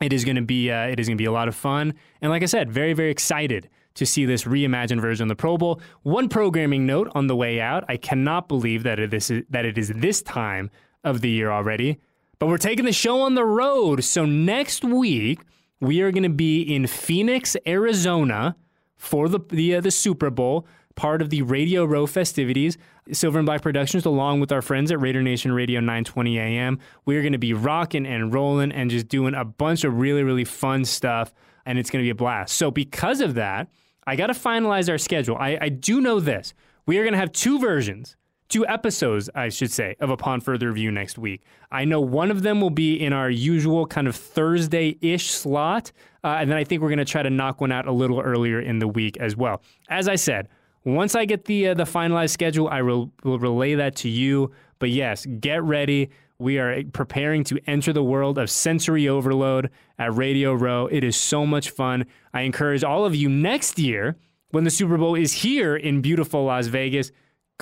It 0.00 0.12
is 0.12 0.24
going 0.24 0.36
to 0.36 0.42
be 0.42 0.70
uh, 0.70 0.88
it 0.88 0.98
is 0.98 1.06
going 1.06 1.16
to 1.16 1.22
be 1.22 1.26
a 1.26 1.32
lot 1.32 1.46
of 1.46 1.54
fun, 1.54 1.94
and 2.20 2.30
like 2.30 2.42
I 2.42 2.46
said, 2.46 2.72
very 2.72 2.92
very 2.92 3.10
excited 3.10 3.68
to 3.94 4.06
see 4.06 4.24
this 4.24 4.44
reimagined 4.44 5.00
version 5.00 5.24
of 5.24 5.28
the 5.28 5.36
Pro 5.36 5.58
Bowl. 5.58 5.80
One 6.02 6.28
programming 6.28 6.86
note 6.86 7.12
on 7.14 7.28
the 7.28 7.36
way 7.36 7.60
out: 7.60 7.84
I 7.88 7.96
cannot 7.98 8.48
believe 8.48 8.82
that 8.82 8.98
it 8.98 9.14
is 9.14 9.30
that 9.50 9.64
it 9.64 9.78
is 9.78 9.92
this 9.94 10.22
time 10.22 10.70
of 11.04 11.20
the 11.20 11.30
year 11.30 11.52
already. 11.52 12.00
But 12.42 12.48
we're 12.48 12.58
taking 12.58 12.86
the 12.86 12.92
show 12.92 13.20
on 13.20 13.36
the 13.36 13.44
road. 13.44 14.02
So 14.02 14.26
next 14.26 14.82
week, 14.82 15.38
we 15.78 16.00
are 16.00 16.10
going 16.10 16.24
to 16.24 16.28
be 16.28 16.60
in 16.60 16.88
Phoenix, 16.88 17.56
Arizona 17.68 18.56
for 18.96 19.28
the, 19.28 19.38
the, 19.50 19.76
uh, 19.76 19.80
the 19.80 19.92
Super 19.92 20.28
Bowl, 20.28 20.66
part 20.96 21.22
of 21.22 21.30
the 21.30 21.42
Radio 21.42 21.84
Row 21.84 22.04
festivities. 22.04 22.78
Silver 23.12 23.38
and 23.38 23.46
Black 23.46 23.62
Productions, 23.62 24.04
along 24.04 24.40
with 24.40 24.50
our 24.50 24.60
friends 24.60 24.90
at 24.90 25.00
Raider 25.00 25.22
Nation 25.22 25.52
Radio 25.52 25.78
920 25.78 26.36
AM. 26.40 26.80
We're 27.04 27.20
going 27.20 27.30
to 27.30 27.38
be 27.38 27.54
rocking 27.54 28.06
and 28.06 28.34
rolling 28.34 28.72
and 28.72 28.90
just 28.90 29.06
doing 29.06 29.36
a 29.36 29.44
bunch 29.44 29.84
of 29.84 30.00
really, 30.00 30.24
really 30.24 30.44
fun 30.44 30.84
stuff. 30.84 31.32
And 31.64 31.78
it's 31.78 31.90
going 31.90 32.02
to 32.02 32.06
be 32.06 32.10
a 32.10 32.16
blast. 32.16 32.56
So, 32.56 32.72
because 32.72 33.20
of 33.20 33.34
that, 33.34 33.68
I 34.04 34.16
got 34.16 34.26
to 34.26 34.34
finalize 34.34 34.88
our 34.88 34.98
schedule. 34.98 35.36
I, 35.36 35.58
I 35.60 35.68
do 35.68 36.00
know 36.00 36.18
this. 36.18 36.54
We 36.86 36.98
are 36.98 37.04
going 37.04 37.12
to 37.12 37.20
have 37.20 37.30
two 37.30 37.60
versions 37.60 38.16
two 38.52 38.66
episodes, 38.66 39.30
I 39.34 39.48
should 39.48 39.72
say, 39.72 39.96
of 39.98 40.10
Upon 40.10 40.42
Further 40.42 40.68
Review 40.68 40.92
next 40.92 41.16
week. 41.16 41.42
I 41.70 41.86
know 41.86 42.00
one 42.02 42.30
of 42.30 42.42
them 42.42 42.60
will 42.60 42.70
be 42.70 42.94
in 42.96 43.14
our 43.14 43.30
usual 43.30 43.86
kind 43.86 44.06
of 44.06 44.14
Thursday 44.14 44.98
ish 45.00 45.30
slot. 45.30 45.90
Uh, 46.22 46.36
and 46.38 46.50
then 46.50 46.58
I 46.58 46.64
think 46.64 46.82
we're 46.82 46.90
going 46.90 46.98
to 46.98 47.06
try 47.06 47.22
to 47.22 47.30
knock 47.30 47.62
one 47.62 47.72
out 47.72 47.86
a 47.86 47.92
little 47.92 48.20
earlier 48.20 48.60
in 48.60 48.78
the 48.78 48.86
week 48.86 49.16
as 49.16 49.34
well. 49.36 49.62
As 49.88 50.06
I 50.06 50.16
said, 50.16 50.48
once 50.84 51.14
I 51.14 51.24
get 51.24 51.46
the 51.46 51.68
uh, 51.68 51.74
the 51.74 51.84
finalized 51.84 52.30
schedule, 52.30 52.68
I 52.68 52.82
will, 52.82 53.10
will 53.24 53.38
relay 53.38 53.74
that 53.76 53.96
to 53.96 54.08
you. 54.08 54.52
But 54.78 54.90
yes, 54.90 55.24
get 55.40 55.62
ready. 55.62 56.10
We 56.38 56.58
are 56.58 56.82
preparing 56.92 57.44
to 57.44 57.58
enter 57.66 57.92
the 57.92 58.02
world 58.02 58.36
of 58.36 58.50
sensory 58.50 59.08
overload 59.08 59.70
at 59.98 60.14
Radio 60.14 60.52
Row. 60.52 60.88
It 60.88 61.04
is 61.04 61.16
so 61.16 61.46
much 61.46 61.70
fun. 61.70 62.04
I 62.34 62.42
encourage 62.42 62.84
all 62.84 63.06
of 63.06 63.14
you 63.14 63.28
next 63.30 63.78
year 63.78 64.16
when 64.50 64.64
the 64.64 64.70
Super 64.70 64.98
Bowl 64.98 65.14
is 65.14 65.32
here 65.32 65.76
in 65.76 66.02
beautiful 66.02 66.44
Las 66.44 66.66
Vegas, 66.66 67.12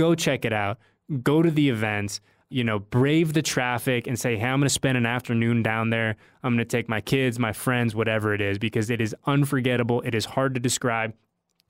go 0.00 0.14
check 0.14 0.44
it 0.44 0.52
out. 0.52 0.78
Go 1.22 1.42
to 1.42 1.50
the 1.50 1.68
events 1.68 2.20
you 2.52 2.64
know, 2.64 2.80
brave 2.80 3.32
the 3.32 3.42
traffic 3.42 4.08
and 4.08 4.18
say, 4.18 4.36
hey, 4.36 4.46
I'm 4.46 4.58
going 4.58 4.66
to 4.66 4.74
spend 4.74 4.98
an 4.98 5.06
afternoon 5.06 5.62
down 5.62 5.90
there. 5.90 6.16
I'm 6.42 6.56
going 6.56 6.58
to 6.58 6.64
take 6.64 6.88
my 6.88 7.00
kids, 7.00 7.38
my 7.38 7.52
friends, 7.52 7.94
whatever 7.94 8.34
it 8.34 8.40
is, 8.40 8.58
because 8.58 8.90
it 8.90 9.00
is 9.00 9.14
unforgettable. 9.24 10.02
It 10.02 10.16
is 10.16 10.24
hard 10.24 10.54
to 10.54 10.60
describe. 10.60 11.14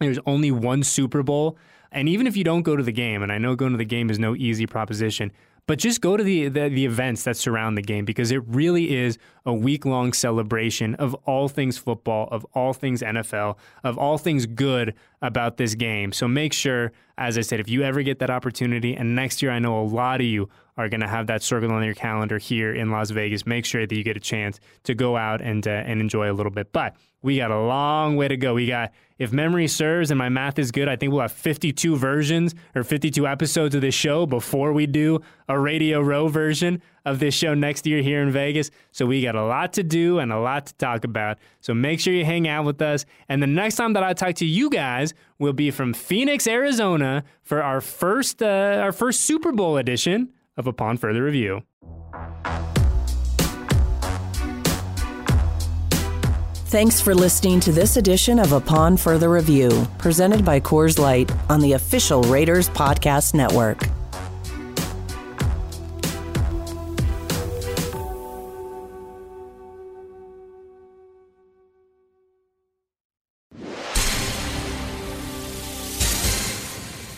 There's 0.00 0.18
only 0.24 0.50
one 0.50 0.82
Super 0.82 1.22
Bowl. 1.22 1.58
And 1.92 2.08
even 2.08 2.26
if 2.26 2.34
you 2.34 2.44
don't 2.44 2.62
go 2.62 2.76
to 2.76 2.82
the 2.82 2.92
game, 2.92 3.22
and 3.22 3.30
I 3.30 3.36
know 3.36 3.54
going 3.54 3.72
to 3.72 3.78
the 3.78 3.84
game 3.84 4.08
is 4.08 4.18
no 4.18 4.34
easy 4.34 4.66
proposition, 4.66 5.32
but 5.66 5.78
just 5.78 6.00
go 6.00 6.16
to 6.16 6.24
the, 6.24 6.48
the, 6.48 6.68
the 6.68 6.86
events 6.86 7.24
that 7.24 7.36
surround 7.36 7.76
the 7.76 7.82
game 7.82 8.04
because 8.04 8.30
it 8.30 8.42
really 8.46 8.96
is 8.96 9.18
a 9.44 9.52
week 9.52 9.84
long 9.84 10.12
celebration 10.12 10.94
of 10.94 11.14
all 11.26 11.48
things 11.48 11.76
football, 11.76 12.28
of 12.32 12.46
all 12.54 12.72
things 12.72 13.02
NFL, 13.02 13.56
of 13.84 13.98
all 13.98 14.16
things 14.16 14.46
good 14.46 14.94
about 15.22 15.56
this 15.56 15.74
game. 15.74 16.12
So 16.12 16.26
make 16.26 16.52
sure, 16.52 16.92
as 17.18 17.37
I 17.37 17.42
said, 17.42 17.61
if 17.61 17.68
you 17.68 17.83
ever 17.83 18.02
get 18.02 18.18
that 18.20 18.30
opportunity, 18.30 18.94
and 18.94 19.14
next 19.14 19.42
year 19.42 19.50
I 19.50 19.59
know 19.59 19.80
a 19.80 19.85
lot 19.85 20.20
of 20.20 20.26
you 20.26 20.48
are 20.76 20.88
going 20.88 21.00
to 21.00 21.09
have 21.09 21.26
that 21.26 21.42
circle 21.42 21.70
on 21.70 21.85
your 21.85 21.94
calendar 21.94 22.38
here 22.38 22.72
in 22.72 22.90
Las 22.90 23.11
Vegas, 23.11 23.44
make 23.44 23.66
sure 23.66 23.87
that 23.87 23.94
you 23.94 24.02
get 24.02 24.16
a 24.16 24.20
chance 24.20 24.61
to 24.85 24.94
go 24.94 25.16
out 25.16 25.42
and 25.42 25.66
uh, 25.66 25.70
and 25.70 26.00
enjoy 26.00 26.30
a 26.30 26.33
little 26.33 26.52
bit. 26.52 26.72
But 26.72 26.96
we 27.22 27.37
got 27.37 27.50
a 27.50 27.61
long 27.61 28.16
way 28.16 28.28
to 28.28 28.37
go. 28.37 28.54
We 28.54 28.66
got, 28.66 28.92
if 29.18 29.30
memory 29.30 29.68
serves 29.68 30.11
and 30.11 30.16
my 30.16 30.30
math 30.30 30.59
is 30.59 30.70
good, 30.70 30.88
I 30.88 30.96
think 30.96 31.12
we'll 31.12 31.20
have 31.20 31.33
52 31.33 31.96
versions 31.96 32.54
or 32.74 32.83
52 32.83 33.26
episodes 33.26 33.74
of 33.74 33.83
this 33.83 33.94
show 33.94 34.24
before 34.24 34.72
we 34.72 34.87
do 34.87 35.20
a 35.48 35.59
Radio 35.59 36.00
Row 36.00 36.28
version 36.28 36.80
of 37.04 37.18
this 37.18 37.34
show 37.34 37.54
next 37.54 37.86
year 37.86 38.02
here 38.02 38.22
in 38.22 38.30
Vegas. 38.30 38.70
So 38.92 39.06
we 39.06 39.22
got 39.22 39.34
a 39.34 39.44
lot 39.44 39.72
to 39.74 39.82
do 39.82 40.18
and 40.18 40.32
a 40.32 40.38
lot 40.38 40.66
to 40.66 40.74
talk 40.74 41.04
about. 41.04 41.38
So 41.60 41.74
make 41.74 42.00
sure 42.00 42.12
you 42.12 42.24
hang 42.24 42.48
out 42.48 42.64
with 42.64 42.80
us. 42.82 43.04
And 43.28 43.42
the 43.42 43.46
next 43.46 43.76
time 43.76 43.92
that 43.94 44.02
I 44.02 44.12
talk 44.12 44.34
to 44.36 44.46
you 44.46 44.70
guys 44.70 45.14
will 45.38 45.52
be 45.52 45.70
from 45.70 45.94
Phoenix, 45.94 46.46
Arizona 46.46 47.24
for 47.42 47.62
our 47.62 47.80
first, 47.80 48.42
uh, 48.42 48.80
our 48.82 48.92
first 48.92 49.20
Super 49.20 49.52
Bowl 49.52 49.76
edition 49.76 50.30
of 50.56 50.66
Upon 50.66 50.96
Further 50.96 51.22
Review. 51.22 51.62
Thanks 56.70 57.00
for 57.00 57.16
listening 57.16 57.58
to 57.60 57.72
this 57.72 57.96
edition 57.96 58.38
of 58.38 58.52
Upon 58.52 58.96
Further 58.96 59.28
Review, 59.28 59.88
presented 59.98 60.44
by 60.44 60.60
Coors 60.60 61.00
Light 61.00 61.28
on 61.50 61.60
the 61.60 61.72
official 61.72 62.22
Raiders 62.22 62.68
Podcast 62.68 63.34
Network. 63.34 63.88